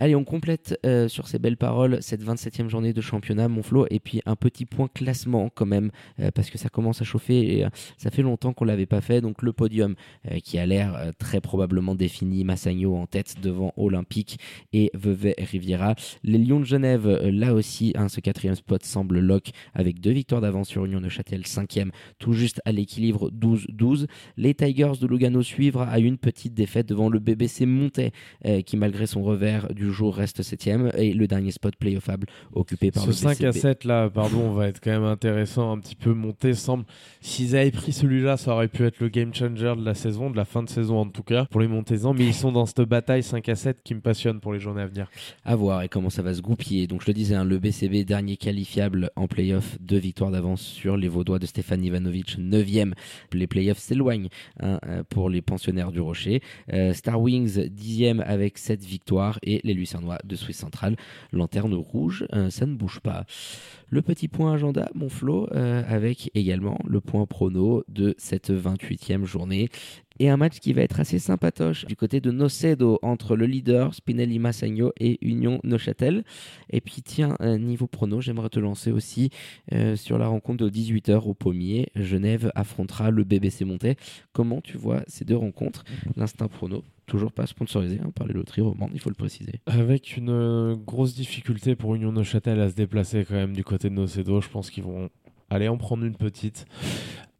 Allez, 0.00 0.14
on 0.14 0.22
complète 0.22 0.78
euh, 0.86 1.08
sur 1.08 1.26
ces 1.26 1.40
belles 1.40 1.56
paroles 1.56 1.98
cette 2.02 2.22
27e 2.22 2.68
journée 2.68 2.92
de 2.92 3.00
championnat, 3.00 3.48
mon 3.48 3.64
Flo, 3.64 3.86
et 3.90 3.98
puis 3.98 4.22
un 4.26 4.36
petit 4.36 4.64
point 4.64 4.86
classement 4.86 5.50
quand 5.52 5.66
même, 5.66 5.90
euh, 6.20 6.30
parce 6.32 6.50
que 6.50 6.58
ça 6.58 6.68
commence 6.68 7.02
à 7.02 7.04
chauffer 7.04 7.58
et 7.58 7.64
euh, 7.64 7.68
ça 7.96 8.10
fait 8.10 8.22
longtemps 8.22 8.52
qu'on 8.52 8.64
l'avait 8.64 8.86
pas 8.86 9.00
fait. 9.00 9.20
Donc 9.20 9.42
le 9.42 9.52
podium 9.52 9.96
qui 10.44 10.58
a 10.58 10.66
l'air 10.66 11.12
très 11.18 11.40
probablement 11.40 11.94
défini, 11.94 12.44
Massagno 12.44 12.94
en 12.94 13.06
tête 13.06 13.40
devant 13.42 13.72
Olympique 13.76 14.38
et 14.72 14.90
Vevey 14.94 15.34
Riviera. 15.38 15.94
Les 16.22 16.38
Lions 16.38 16.60
de 16.60 16.64
Genève, 16.64 17.08
là 17.08 17.54
aussi, 17.54 17.94
ce 18.08 18.20
quatrième 18.20 18.54
spot 18.54 18.84
semble 18.84 19.18
lock 19.18 19.50
avec 19.74 20.00
deux 20.00 20.12
victoires 20.12 20.40
d'avance 20.40 20.68
sur 20.68 20.84
Union 20.84 21.00
de 21.00 21.08
Châtel, 21.08 21.46
cinquième, 21.46 21.90
tout 22.18 22.32
juste 22.32 22.60
à 22.64 22.72
l'équilibre 22.72 23.30
12-12. 23.30 24.06
Les 24.36 24.54
Tigers 24.54 24.92
de 25.00 25.06
Lugano 25.06 25.42
suivre 25.42 25.82
à 25.82 25.98
une 25.98 26.18
petite 26.18 26.54
défaite 26.54 26.88
devant 26.88 27.08
le 27.08 27.18
BBC 27.18 27.66
Montais, 27.66 28.12
euh, 28.46 28.62
qui 28.62 28.76
malgré 28.76 29.06
son 29.06 29.22
revers 29.22 29.72
du 29.74 29.87
jour 29.92 30.14
reste 30.14 30.42
septième, 30.42 30.90
et 30.96 31.12
le 31.12 31.26
dernier 31.26 31.50
spot 31.50 31.76
playoffable 31.76 32.26
occupé 32.52 32.90
par 32.90 33.02
Ce 33.04 33.08
le 33.08 33.12
5 33.12 33.42
à 33.42 33.50
BCB. 33.50 33.60
7 33.60 33.84
là, 33.84 34.10
pardon, 34.10 34.52
va 34.52 34.68
être 34.68 34.80
quand 34.82 34.90
même 34.90 35.04
intéressant, 35.04 35.72
un 35.72 35.78
petit 35.78 35.96
peu 35.96 36.12
monté. 36.12 36.54
Semble, 36.54 36.84
s'ils 37.20 37.56
avaient 37.56 37.70
pris 37.70 37.92
celui-là, 37.92 38.36
ça 38.36 38.52
aurait 38.52 38.68
pu 38.68 38.84
être 38.84 39.00
le 39.00 39.08
game 39.08 39.34
changer 39.34 39.74
de 39.76 39.84
la 39.84 39.94
saison, 39.94 40.30
de 40.30 40.36
la 40.36 40.44
fin 40.44 40.62
de 40.62 40.68
saison 40.68 40.98
en 40.98 41.06
tout 41.06 41.22
cas, 41.22 41.46
pour 41.46 41.60
les 41.60 41.68
Montezans. 41.68 42.14
Mais 42.14 42.26
ils 42.26 42.34
sont 42.34 42.52
dans 42.52 42.66
cette 42.66 42.80
bataille 42.82 43.22
5 43.22 43.48
à 43.48 43.54
7 43.54 43.78
qui 43.82 43.94
me 43.94 44.00
passionne 44.00 44.40
pour 44.40 44.52
les 44.52 44.60
journées 44.60 44.82
à 44.82 44.86
venir. 44.86 45.08
À 45.44 45.56
voir 45.56 45.82
et 45.82 45.88
comment 45.88 46.10
ça 46.10 46.22
va 46.22 46.34
se 46.34 46.40
goupiller. 46.40 46.86
Donc 46.86 47.02
je 47.02 47.06
le 47.06 47.14
disais, 47.14 47.34
hein, 47.34 47.44
le 47.44 47.58
BCB 47.58 48.04
dernier 48.04 48.36
qualifiable 48.36 49.10
en 49.16 49.26
playoff, 49.26 49.76
deux 49.80 49.98
victoires 49.98 50.30
d'avance 50.30 50.62
sur 50.62 50.96
les 50.96 51.08
Vaudois 51.08 51.38
de 51.38 51.46
Stéphane 51.46 51.84
Ivanovic, 51.84 52.38
9e. 52.38 52.92
Les 53.32 53.46
playoffs 53.46 53.78
s'éloignent 53.78 54.28
hein, 54.60 54.78
pour 55.08 55.30
les 55.30 55.42
pensionnaires 55.42 55.92
du 55.92 56.00
Rocher. 56.00 56.42
Euh, 56.72 56.92
Star 56.92 57.20
Wings 57.20 57.58
10e 57.68 58.20
avec 58.20 58.58
7 58.58 58.84
victoires 58.84 59.38
et 59.42 59.60
les 59.64 59.74
Lucernois 59.78 60.18
de 60.24 60.36
Suisse 60.36 60.58
Centrale, 60.58 60.96
lanterne 61.32 61.74
rouge, 61.74 62.26
euh, 62.34 62.50
ça 62.50 62.66
ne 62.66 62.74
bouge 62.74 63.00
pas. 63.00 63.24
Le 63.88 64.02
petit 64.02 64.28
point 64.28 64.52
agenda, 64.52 64.90
mon 64.94 65.08
Flo, 65.08 65.48
euh, 65.52 65.82
avec 65.88 66.30
également 66.34 66.78
le 66.86 67.00
point 67.00 67.24
prono 67.26 67.84
de 67.88 68.14
cette 68.18 68.50
28e 68.50 69.24
journée. 69.24 69.70
Et 70.20 70.28
un 70.28 70.36
match 70.36 70.58
qui 70.58 70.72
va 70.72 70.82
être 70.82 70.98
assez 70.98 71.18
sympatoche 71.18 71.86
du 71.86 71.94
côté 71.94 72.20
de 72.20 72.32
Nocedo 72.32 72.98
entre 73.02 73.36
le 73.36 73.46
leader 73.46 73.94
Spinelli 73.94 74.38
Massagno 74.40 74.92
et 74.98 75.18
Union 75.22 75.60
Neuchâtel. 75.62 76.24
Et 76.70 76.80
puis 76.80 77.02
tiens, 77.02 77.36
euh, 77.40 77.56
niveau 77.56 77.86
prono, 77.86 78.20
j'aimerais 78.20 78.48
te 78.48 78.58
lancer 78.58 78.90
aussi 78.90 79.30
euh, 79.72 79.94
sur 79.94 80.18
la 80.18 80.26
rencontre 80.26 80.64
de 80.64 80.70
18h 80.70 81.28
au 81.28 81.34
Pommier. 81.34 81.88
Genève 81.94 82.50
affrontera 82.56 83.10
le 83.10 83.22
BBC 83.22 83.64
Montais. 83.64 83.96
Comment 84.32 84.60
tu 84.60 84.76
vois 84.76 85.02
ces 85.06 85.24
deux 85.24 85.36
rencontres? 85.36 85.84
L'instinct 86.16 86.48
prono, 86.48 86.82
toujours 87.08 87.32
pas 87.32 87.46
sponsorisé 87.46 87.98
hein, 88.00 88.10
par 88.14 88.26
les 88.26 88.34
loteries 88.34 88.60
romandes, 88.60 88.90
il 88.94 89.00
faut 89.00 89.10
le 89.10 89.16
préciser. 89.16 89.60
Avec 89.66 90.16
une 90.16 90.30
euh, 90.30 90.76
grosse 90.76 91.14
difficulté 91.14 91.74
pour 91.74 91.96
Union 91.96 92.12
Neuchâtel 92.12 92.60
à 92.60 92.70
se 92.70 92.76
déplacer 92.76 93.24
quand 93.24 93.34
même 93.34 93.54
du 93.54 93.64
côté 93.64 93.90
de 93.90 93.94
Nocedo, 93.94 94.40
je 94.40 94.48
pense 94.48 94.70
qu'ils 94.70 94.84
vont 94.84 95.10
aller 95.50 95.66
en 95.66 95.76
prendre 95.76 96.04
une 96.04 96.14
petite. 96.14 96.66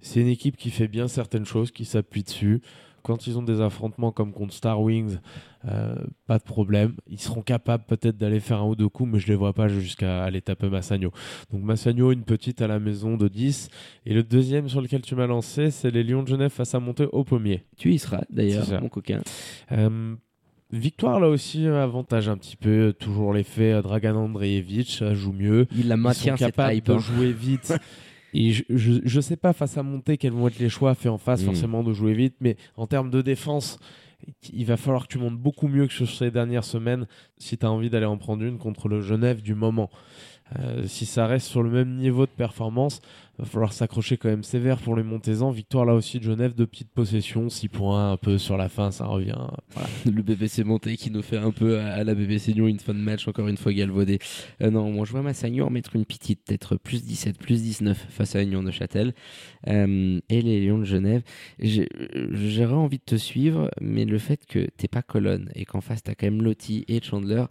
C'est 0.01 0.21
une 0.21 0.29
équipe 0.29 0.57
qui 0.57 0.71
fait 0.71 0.89
bien 0.89 1.07
certaines 1.07 1.45
choses, 1.45 1.71
qui 1.71 1.85
s'appuie 1.85 2.23
dessus. 2.23 2.63
Quand 3.03 3.27
ils 3.27 3.39
ont 3.39 3.43
des 3.43 3.61
affrontements 3.61 4.13
comme 4.13 4.33
contre 4.33 4.53
Star 4.55 4.81
Wings, 4.81 5.19
euh, 5.67 5.95
pas 6.27 6.39
de 6.39 6.43
problème. 6.45 6.95
Ils 7.09 7.21
seront 7.21 7.43
capables 7.43 7.85
peut-être 7.85 8.17
d'aller 8.17 8.41
faire 8.41 8.59
un 8.61 8.67
ou 8.67 8.77
deux 8.77 8.89
coups, 8.89 9.11
mais 9.13 9.19
je 9.19 9.29
les 9.29 9.35
vois 9.35 9.53
pas 9.53 9.69
jusqu'à 9.69 10.23
aller 10.25 10.41
taper 10.41 10.69
Massagno. 10.69 11.11
Donc 11.53 11.63
Massagno, 11.63 12.13
une 12.13 12.25
petite 12.25 12.63
à 12.63 12.67
la 12.67 12.79
maison 12.79 13.17
de 13.17 13.29
10. 13.29 13.69
Et 14.07 14.15
le 14.15 14.23
deuxième 14.23 14.69
sur 14.69 14.81
lequel 14.81 15.03
tu 15.03 15.15
m'as 15.15 15.27
lancé, 15.27 15.71
c'est 15.71 15.91
les 15.91 16.05
Lions 16.05 16.23
de 16.23 16.29
Genève 16.29 16.51
face 16.51 16.75
à 16.75 16.81
monter 16.81 17.07
au 17.13 17.25
pommier. 17.25 17.65
Tu 17.77 17.93
y 17.93 17.99
seras 17.99 18.23
d'ailleurs, 18.31 18.67
mon 18.81 18.89
coquin. 18.89 19.21
Euh, 19.73 20.15
victoire 20.71 21.19
là 21.19 21.29
aussi, 21.29 21.67
euh, 21.67 21.83
avantage 21.83 22.29
un 22.29 22.37
petit 22.37 22.57
peu. 22.57 22.95
Toujours 22.99 23.33
l'effet 23.33 23.81
Dragan 23.83 24.17
Andreevich 24.17 25.03
joue 25.13 25.33
mieux. 25.33 25.67
Il 25.77 25.89
la 25.89 25.97
Ils 25.97 26.01
maintient 26.01 26.37
sont 26.37 26.45
cette 26.45 26.55
capables 26.55 26.75
hype. 26.77 26.87
de 26.87 26.93
hein. 26.93 26.99
jouer 26.99 27.33
vite. 27.33 27.75
Et 28.35 28.53
je, 28.53 28.65
je, 28.69 28.93
je 29.05 29.21
sais 29.21 29.37
pas 29.37 29.53
face 29.53 29.77
à 29.79 29.83
monter 29.83 30.17
quels 30.19 30.33
vont 30.33 30.49
être 30.49 30.59
les 30.59 30.69
choix 30.69 30.95
faits 30.95 31.11
en 31.13 31.19
face 31.19 31.43
Mm. 31.43 31.47
forcément 31.47 31.83
de 31.83 31.93
jouer 31.93 32.13
vite, 32.15 32.35
mais 32.41 32.57
en 32.77 32.87
termes 32.87 33.11
de 33.11 33.23
défense, 33.23 33.79
il 34.53 34.67
va 34.67 34.77
falloir 34.77 35.07
que 35.07 35.13
tu 35.13 35.19
montes 35.19 35.39
beaucoup 35.39 35.69
mieux 35.69 35.87
que 35.87 35.93
sur 35.93 36.09
ces 36.11 36.31
dernières 36.31 36.65
semaines 36.65 37.07
si 37.39 37.57
tu 37.57 37.65
as 37.65 37.71
envie 37.71 37.89
d'aller 37.89 38.07
en 38.07 38.19
prendre 38.19 38.43
une 38.45 38.59
contre 38.59 38.89
le 38.89 39.01
Genève 39.01 39.43
du 39.43 39.55
moment. 39.55 39.91
Euh, 40.59 40.87
si 40.87 41.07
ça 41.07 41.27
reste 41.27 41.47
sur 41.47 41.63
le 41.63 41.71
même 41.71 41.97
niveau 41.97 42.27
de 42.27 42.31
performance, 42.31 43.01
va 43.39 43.45
falloir 43.45 43.73
s'accrocher 43.73 44.17
quand 44.17 44.29
même 44.29 44.43
sévère 44.43 44.79
pour 44.79 44.97
les 44.97 45.03
Montezans. 45.03 45.51
Victoire 45.51 45.85
là 45.85 45.95
aussi 45.95 46.19
de 46.19 46.25
Genève, 46.25 46.55
de 46.55 46.65
petites 46.65 46.91
possessions, 46.91 47.49
6 47.49 47.69
points 47.69 48.13
un 48.13 48.17
peu 48.17 48.39
sur 48.39 48.57
la 48.57 48.69
fin, 48.69 48.91
ça 48.91 49.07
revient. 49.07 49.39
Le 50.07 50.23
BBC 50.23 50.65
monté 50.65 50.97
qui 50.97 51.11
nous 51.11 51.23
fait 51.23 51.37
un 51.37 51.53
peu 51.53 51.79
à, 51.79 52.03
la 52.03 52.15
BBC 52.15 52.53
Lyon 52.53 52.67
une 52.67 52.81
fin 52.81 52.95
de 52.95 52.99
match 52.99 53.29
encore 53.29 53.49
une 53.49 53.57
fois 53.57 53.73
galvaudée. 53.73 54.19
Euh, 54.63 54.71
non, 54.71 54.91
moi 54.91 55.05
je 55.05 55.13
vois 55.13 55.23
Massagno 55.23 55.67
en 55.67 55.71
mettre 55.71 55.95
une 55.95 56.05
petite, 56.05 56.45
peut-être 56.45 56.77
plus 56.77 57.05
17, 57.05 57.39
plus 57.39 57.63
19 57.63 58.07
face 58.09 58.35
à 58.35 58.43
Union 58.43 58.63
de 58.63 58.71
Châtel 58.71 59.15
Euh, 59.69 60.21
et 60.29 60.43
les 60.43 60.65
Lions 60.65 60.79
de 60.79 60.85
Genève. 60.85 61.23
J'aurais 61.61 62.75
envie 62.75 62.99
de 62.99 63.05
te 63.05 63.17
suivre, 63.17 63.71
mais 63.81 64.05
le 64.05 64.19
fait 64.19 64.47
que 64.47 64.69
t'es 64.77 64.89
pas 64.89 65.03
Colonne 65.03 65.51
et 65.55 65.65
qu'en 65.65 65.81
face 65.81 66.03
t'as 66.03 66.15
quand 66.15 66.27
même 66.27 66.43
Lotti 66.43 66.85
et 66.89 67.03
Chandler, 67.03 67.45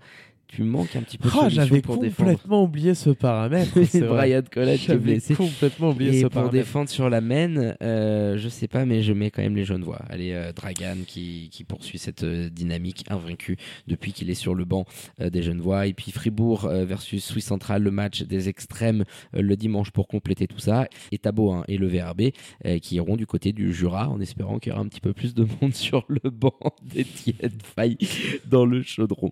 tu 0.47 0.63
manques 0.63 0.95
un 0.95 1.01
petit 1.01 1.17
peu 1.17 1.29
de 1.29 1.33
solution 1.33 1.63
J'avais 1.65 1.81
pour 1.81 1.97
défendre. 1.97 2.31
complètement 2.31 2.63
oublié 2.63 2.95
ce 2.95 3.10
paramètre. 3.10 3.73
Brian 3.99 4.41
Collette 4.51 4.79
qui 4.81 4.91
est 4.91 4.97
blessé. 4.97 5.36
complètement 5.36 5.89
oublié 5.89 6.12
Et 6.12 6.17
ce 6.21 6.21
pour 6.23 6.31
paramètre. 6.31 6.53
défendre 6.53 6.89
sur 6.89 7.10
la 7.10 7.21
main, 7.21 7.73
euh, 7.81 8.38
je 8.38 8.49
sais 8.49 8.67
pas, 8.67 8.86
mais 8.86 9.01
je 9.03 9.13
mets 9.13 9.29
quand 9.29 9.41
même 9.41 9.55
les 9.55 9.65
jeunes 9.65 9.83
voix. 9.83 10.01
Allez, 10.10 10.31
euh, 10.33 10.51
Dragan 10.53 10.97
qui, 11.05 11.49
qui 11.51 11.63
poursuit 11.63 11.97
cette 11.99 12.23
euh, 12.23 12.49
dynamique 12.49 13.03
invaincu 13.10 13.57
depuis 13.88 14.13
qu'il 14.13 14.29
est 14.29 14.36
sur 14.36 14.55
le 14.55 14.65
banc 14.65 14.86
euh, 15.21 15.29
des 15.29 15.43
jeunes 15.43 15.62
voix. 15.62 15.88
Et 15.88 15.93
puis 15.93 16.12
Fribourg 16.12 16.65
euh, 16.65 16.86
versus 16.86 17.23
Swiss 17.23 17.45
Central, 17.45 17.83
le 17.83 17.91
match 17.91 18.23
des 18.23 18.49
extrêmes 18.49 19.03
le 19.33 19.55
dimanche 19.55 19.91
pour 19.91 20.07
compléter 20.07 20.47
tout 20.47 20.60
ça. 20.60 20.88
Et 21.12 21.17
Tabo 21.17 21.51
hein, 21.51 21.63
et 21.67 21.77
le 21.77 21.88
VRB 21.88 22.31
qui 22.81 22.95
iront 22.95 23.15
du 23.17 23.25
côté 23.25 23.51
du 23.51 23.73
Jura 23.73 24.10
en 24.10 24.19
espérant 24.19 24.60
qu'il 24.60 24.71
y 24.71 24.73
aura 24.73 24.81
un 24.81 24.88
petit 24.88 25.01
peu 25.01 25.13
plus 25.13 25.33
de 25.33 25.45
monde 25.62 25.73
sur 25.73 26.05
le 26.07 26.29
banc 26.29 26.53
d'Etienne 26.83 27.57
Faille 27.75 27.97
dans 28.49 28.65
le 28.65 28.81
chaudron. 28.83 29.31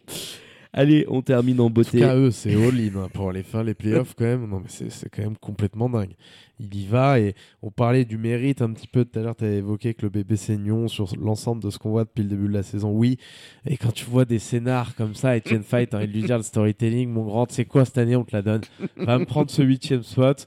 Allez, 0.78 1.06
on 1.08 1.22
termine 1.22 1.62
en 1.62 1.66
En 1.66 1.68
tout 1.70 1.76
beauté. 1.76 2.04
eux, 2.04 2.32
c'est 2.32 2.54
all-in 2.54 2.98
hein, 2.98 3.08
pour 3.14 3.30
aller 3.30 3.44
faire 3.44 3.64
les 3.64 3.74
playoffs 3.74 4.14
quand 4.14 4.26
même. 4.26 4.46
Non, 4.46 4.60
mais 4.60 4.90
c'est 4.90 5.10
quand 5.10 5.22
même 5.22 5.38
complètement 5.38 5.90
dingue. 5.90 6.12
Il 6.60 6.76
y 6.76 6.86
va 6.86 7.18
et 7.18 7.34
on 7.62 7.72
parlait 7.72 8.04
du 8.04 8.18
mérite 8.18 8.62
un 8.62 8.72
petit 8.74 8.88
peu 8.88 9.06
tout 9.06 9.18
à 9.18 9.22
l'heure. 9.22 9.38
Tu 9.38 9.46
as 9.46 9.52
évoqué 9.54 9.94
que 9.94 10.02
le 10.02 10.10
bébé 10.10 10.36
Seignon 10.36 10.90
sur 10.90 11.16
l'ensemble 11.16 11.64
de 11.64 11.70
ce 11.70 11.80
qu'on 11.80 11.92
voit 11.92 12.04
depuis 12.04 12.24
le 12.24 12.30
début 12.30 12.48
de 12.50 12.54
la 12.54 12.64
saison. 12.64 12.92
Oui, 12.92 13.18
et 13.66 13.78
quand 13.78 13.94
tu 13.94 14.04
vois 14.04 14.26
des 14.26 14.40
scénars 14.40 14.96
comme 14.96 15.16
ça, 15.16 15.38
Etienne 15.38 15.64
Fight, 15.64 15.94
envie 15.96 16.08
de 16.08 16.12
lui 16.14 16.24
dire 16.24 16.36
le 16.38 16.44
storytelling, 16.44 17.10
mon 17.10 17.24
grand, 17.24 17.50
c'est 17.50 17.66
quoi 17.66 17.86
cette 17.86 17.98
année 17.98 18.18
On 18.18 18.26
te 18.26 18.36
la 18.36 18.42
donne. 18.42 18.62
Va 18.98 19.18
me 19.18 19.26
prendre 19.26 19.50
ce 19.50 19.62
huitième 19.62 20.04
spot. 20.04 20.46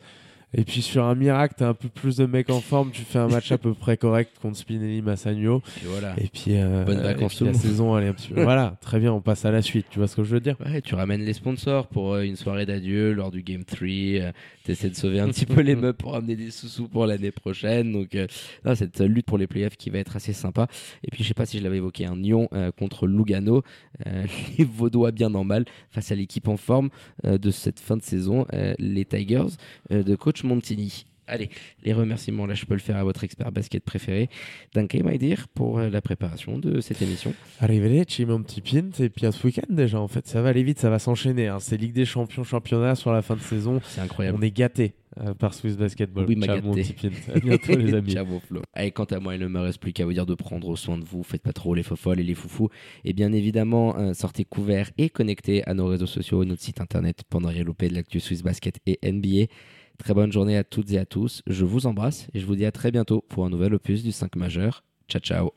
Et 0.55 0.65
puis 0.65 0.81
sur 0.81 1.05
un 1.05 1.15
miracle, 1.15 1.55
t'as 1.59 1.69
un 1.69 1.75
peu 1.75 1.89
plus 1.89 2.17
de 2.17 2.27
mecs 2.27 2.49
en 2.49 2.61
forme, 2.61 2.91
tu 2.91 3.03
fais 3.03 3.19
un 3.19 3.29
match 3.29 3.53
à 3.53 3.59
peu 3.59 3.75
près 3.75 3.99
correct 3.99 4.33
contre 4.41 4.57
Spinelli 4.57 5.03
Massagno. 5.03 5.63
Et 5.83 5.87
voilà. 5.87 6.15
Et 6.19 6.29
puis, 6.29 6.57
euh, 6.57 6.85
Bonnes 6.85 7.01
et 7.01 7.03
vacances 7.03 7.35
puis 7.35 7.45
le 7.45 7.53
la 7.53 7.59
saison, 7.59 7.99
elle 7.99 8.05
est 8.05 8.09
un 8.09 8.15
petit 8.15 8.33
peu. 8.33 8.43
voilà, 8.43 8.77
très 8.81 8.99
bien, 8.99 9.13
on 9.13 9.21
passe 9.21 9.45
à 9.45 9.51
la 9.51 9.61
suite. 9.61 9.87
Tu 9.91 9.99
vois 9.99 10.09
ce 10.09 10.17
que 10.17 10.25
je 10.25 10.31
veux 10.35 10.41
dire 10.41 10.57
Ouais, 10.65 10.81
tu 10.81 10.95
ramènes 10.95 11.23
les 11.23 11.35
sponsors 11.35 11.87
pour 11.89 12.15
euh, 12.15 12.23
une 12.23 12.37
soirée 12.37 12.65
d'adieu 12.65 13.13
lors 13.13 13.31
du 13.31 13.43
Game 13.43 13.65
3. 13.65 13.79
euh, 13.87 14.33
tu 14.65 14.73
essaies 14.73 14.89
de 14.91 14.97
sauver 14.97 15.21
un 15.21 15.29
petit 15.29 15.45
peu 15.47 15.61
les 15.61 15.75
meubles 15.77 15.99
pour 15.99 16.15
amener 16.17 16.35
des 16.37 16.51
sous-sous 16.51 16.89
pour 16.89 17.05
l'année 17.07 17.31
prochaine. 17.31 17.93
Donc, 17.93 18.15
euh, 18.15 18.27
non, 18.65 18.75
cette 18.75 19.01
lutte 19.01 19.27
pour 19.27 19.37
les 19.39 19.47
playoffs 19.47 19.77
qui 19.77 19.91
va 19.91 19.99
être 19.99 20.17
assez 20.17 20.33
sympa. 20.33 20.67
Et 21.05 21.11
puis, 21.11 21.23
je 21.25 21.29
sais 21.29 21.35
pas 21.35 21.45
si 21.47 21.59
je 21.59 21.63
l'avais 21.63 21.77
évoqué, 21.77 22.07
un 22.07 22.17
Nyon 22.17 22.49
euh, 22.55 22.71
contre 22.71 23.07
Lugano. 23.07 23.63
Euh, 24.07 24.25
les 24.59 24.65
Vaudois 24.65 25.11
bien 25.11 25.35
en 25.35 25.45
mal 25.45 25.65
face 25.91 26.11
à 26.11 26.15
l'équipe 26.15 26.49
en 26.49 26.57
forme 26.57 26.89
euh, 27.25 27.37
de 27.39 27.51
cette 27.51 27.81
fin 27.81 27.97
de 27.97 28.03
saison, 28.03 28.47
euh, 28.55 28.75
les 28.79 29.05
Tigers 29.05 29.45
euh, 29.93 30.03
de 30.03 30.15
coach 30.17 30.38
Montini. 30.45 31.05
Allez, 31.31 31.51
les 31.85 31.93
remerciements, 31.93 32.47
là, 32.47 32.55
je 32.55 32.65
peux 32.65 32.73
le 32.73 32.81
faire 32.81 32.97
à 32.97 33.05
votre 33.05 33.23
expert 33.23 33.53
basket 33.53 33.85
préféré, 33.85 34.31
my 34.75 35.19
dear, 35.19 35.47
pour 35.49 35.79
euh, 35.79 35.91
la 35.91 36.01
préparation 36.01 36.59
de 36.59 36.81
cette 36.81 37.03
émission. 37.03 37.35
Arrivederci, 37.61 38.25
mon 38.25 38.43
petit 38.43 38.63
pint. 38.63 38.89
Et 38.99 39.11
puis 39.11 39.27
à 39.27 39.33
ce 39.33 39.47
week-end 39.47 39.67
déjà, 39.69 40.01
en 40.01 40.09
fait, 40.09 40.27
ça 40.27 40.41
va 40.41 40.49
aller 40.49 40.63
vite, 40.63 40.79
ça 40.79 40.89
va 40.89 40.99
s'enchaîner. 40.99 41.49
hein. 41.49 41.59
C'est 41.61 41.77
Ligue 41.77 41.93
des 41.93 42.07
Champions, 42.07 42.45
championnat 42.45 42.95
sur 42.95 43.13
la 43.13 43.21
fin 43.21 43.37
de 43.37 43.43
saison. 43.43 43.79
C'est 43.85 44.01
incroyable. 44.01 44.39
On 44.41 44.43
est 44.43 44.51
gâtés 44.51 44.95
euh, 45.21 45.35
par 45.35 45.53
Swiss 45.53 45.77
Basketball. 45.77 46.25
Oui, 46.27 46.41
Ciao, 46.41 46.63
mon 46.63 46.73
gâté. 46.73 46.95
petit 46.95 47.11
pint. 47.11 47.33
À 47.35 47.39
bientôt, 47.41 47.73
les 47.77 47.93
amis. 47.93 48.13
Ciao, 48.15 48.25
mon 48.25 48.41
Flo. 48.41 48.63
Allez, 48.73 48.91
quant 48.93 49.05
à 49.05 49.21
moi, 49.21 49.35
il 49.35 49.41
ne 49.43 49.49
me 49.49 49.61
reste 49.61 49.83
plus 49.83 49.93
qu'à 49.93 50.07
vous 50.07 50.15
dire 50.15 50.25
de 50.25 50.35
prendre 50.35 50.75
soin 50.77 50.97
de 50.97 51.05
vous. 51.05 51.23
Faites 51.23 51.43
pas 51.43 51.53
trop 51.53 51.75
les 51.75 51.83
folles 51.83 52.21
et 52.21 52.25
les 52.25 52.35
foufous. 52.35 52.71
Et 53.05 53.13
bien 53.13 53.35
évidemment, 53.35 53.99
euh, 53.99 54.15
sortez 54.15 54.47
couverts 54.47 54.91
et 54.97 55.11
connectés 55.11 55.63
à 55.69 55.75
nos 55.75 55.89
réseaux 55.89 56.07
sociaux 56.07 56.43
et 56.43 56.47
notre 56.47 56.63
site 56.63 56.81
internet 56.81 57.25
pendant 57.29 57.51
rien 57.51 57.65
louper 57.65 57.89
de 57.91 57.95
l'actu 57.95 58.19
Swiss 58.19 58.43
Basket 58.43 58.79
et 58.87 58.99
NBA. 59.13 59.53
Très 59.99 60.15
bonne 60.15 60.33
journée 60.33 60.57
à 60.57 60.65
toutes 60.65 60.93
et 60.93 60.99
à 60.99 61.05
tous. 61.05 61.43
Je 61.47 61.65
vous 61.65 61.87
embrasse 61.87 62.29
et 62.33 62.41
je 62.41 62.47
vous 62.47 62.57
dis 62.57 62.65
à 62.65 62.73
très 62.73 62.91
bientôt 62.91 63.25
pour 63.29 63.45
un 63.45 63.51
nouvel 63.51 63.75
opus 63.75 64.03
du 64.03 64.13
5 64.13 64.37
majeur. 64.37 64.85
Ciao, 65.09 65.21
ciao. 65.21 65.51